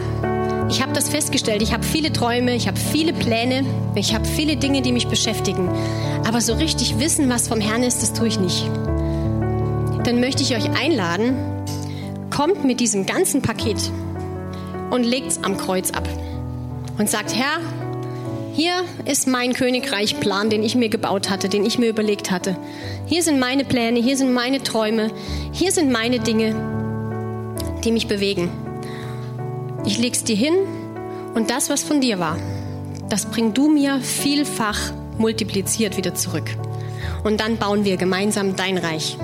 ich 0.70 0.82
habe 0.82 0.94
das 0.94 1.10
festgestellt, 1.10 1.62
ich 1.62 1.74
habe 1.74 1.84
viele 1.84 2.12
Träume, 2.12 2.56
ich 2.56 2.68
habe 2.68 2.78
viele 2.78 3.14
Pläne, 3.14 3.66
ich 3.96 4.16
habe 4.16 4.26
viele 4.26 4.58
Dinge, 4.58 4.82
die 4.82 4.92
mich 4.92 5.08
beschäftigen, 5.08 5.70
aber 6.26 6.42
so 6.42 6.54
richtig 6.54 7.00
wissen, 7.00 7.30
was 7.30 7.48
vom 7.48 7.62
Herrn 7.62 7.84
ist, 7.84 8.02
das 8.02 8.14
tue 8.14 8.28
ich 8.28 8.40
nicht. 8.40 8.66
Dann 10.04 10.20
möchte 10.20 10.44
ich 10.44 10.56
euch 10.56 10.70
einladen, 10.78 11.36
kommt 12.32 12.66
mit 12.66 12.80
diesem 12.80 13.06
ganzen 13.06 13.42
Paket 13.42 13.78
und 14.92 15.04
legt 15.04 15.28
es 15.28 15.44
am 15.44 15.58
Kreuz 15.58 15.92
ab 15.92 16.08
und 16.98 17.10
sagt, 17.10 17.36
Herr, 17.36 17.60
hier 18.54 18.84
ist 19.04 19.28
mein 19.28 19.54
Königreichplan, 19.54 20.50
den 20.50 20.64
ich 20.64 20.76
mir 20.76 20.90
gebaut 20.90 21.30
hatte, 21.30 21.50
den 21.50 21.66
ich 21.66 21.78
mir 21.78 21.90
überlegt 21.90 22.32
hatte. 22.32 22.56
Hier 23.06 23.22
sind 23.22 23.40
meine 23.40 23.66
Pläne, 23.66 24.00
hier 24.00 24.16
sind 24.16 24.34
meine 24.34 24.64
Träume, 24.64 25.12
hier 25.52 25.72
sind 25.72 25.92
meine 25.92 26.20
Dinge, 26.20 26.56
die 27.84 27.92
mich 27.92 28.08
bewegen. 28.08 28.50
Ich 29.86 30.00
leg's 30.00 30.24
dir 30.24 30.38
hin 30.38 30.54
und 31.34 31.50
das, 31.50 31.70
was 31.70 31.84
von 31.84 32.00
dir 32.00 32.18
war, 32.20 32.38
das 33.10 33.26
bring 33.26 33.54
du 33.54 33.70
mir 33.70 34.00
vielfach 34.00 34.80
multipliziert 35.18 35.98
wieder 35.98 36.16
zurück. 36.16 36.50
Und 37.24 37.42
dann 37.42 37.58
bauen 37.58 37.86
wir 37.86 37.98
gemeinsam 37.98 38.56
dein 38.56 38.78
Reich. 38.78 39.18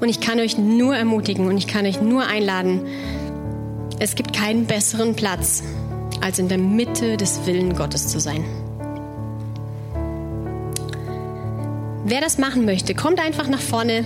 Und 0.00 0.08
ich 0.08 0.20
kann 0.20 0.38
euch 0.38 0.58
nur 0.58 0.94
ermutigen 0.94 1.46
und 1.46 1.56
ich 1.56 1.66
kann 1.66 1.86
euch 1.86 2.02
nur 2.02 2.26
einladen, 2.26 2.82
es 3.98 4.14
gibt 4.14 4.32
keinen 4.32 4.66
besseren 4.66 5.14
Platz, 5.14 5.62
als 6.20 6.38
in 6.38 6.48
der 6.48 6.58
Mitte 6.58 7.16
des 7.16 7.46
Willen 7.46 7.74
Gottes 7.74 8.08
zu 8.08 8.20
sein. 8.20 8.44
Wer 12.04 12.20
das 12.20 12.38
machen 12.38 12.64
möchte, 12.64 12.94
kommt 12.94 13.20
einfach 13.20 13.48
nach 13.48 13.60
vorne. 13.60 14.04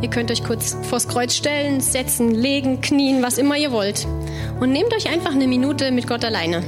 Ihr 0.00 0.08
könnt 0.08 0.30
euch 0.30 0.42
kurz 0.42 0.76
vors 0.82 1.08
Kreuz 1.08 1.34
stellen, 1.34 1.80
setzen, 1.80 2.34
legen, 2.34 2.80
knien, 2.80 3.22
was 3.22 3.36
immer 3.36 3.56
ihr 3.56 3.72
wollt. 3.72 4.06
Und 4.58 4.72
nehmt 4.72 4.94
euch 4.94 5.12
einfach 5.12 5.32
eine 5.32 5.46
Minute 5.46 5.90
mit 5.90 6.06
Gott 6.06 6.24
alleine 6.24 6.62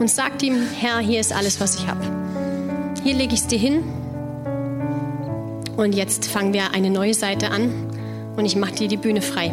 und 0.00 0.10
sagt 0.10 0.42
ihm, 0.42 0.56
Herr, 0.80 0.98
hier 0.98 1.20
ist 1.20 1.32
alles, 1.32 1.60
was 1.60 1.76
ich 1.76 1.86
habe. 1.86 2.00
Hier 3.04 3.14
lege 3.14 3.34
ich 3.34 3.40
es 3.40 3.46
dir 3.46 3.58
hin. 3.58 3.84
Und 5.76 5.94
jetzt 5.94 6.26
fangen 6.26 6.52
wir 6.52 6.72
eine 6.72 6.90
neue 6.90 7.14
Seite 7.14 7.50
an 7.50 7.70
und 8.36 8.44
ich 8.44 8.56
mache 8.56 8.74
dir 8.74 8.88
die 8.88 8.96
Bühne 8.96 9.22
frei. 9.22 9.52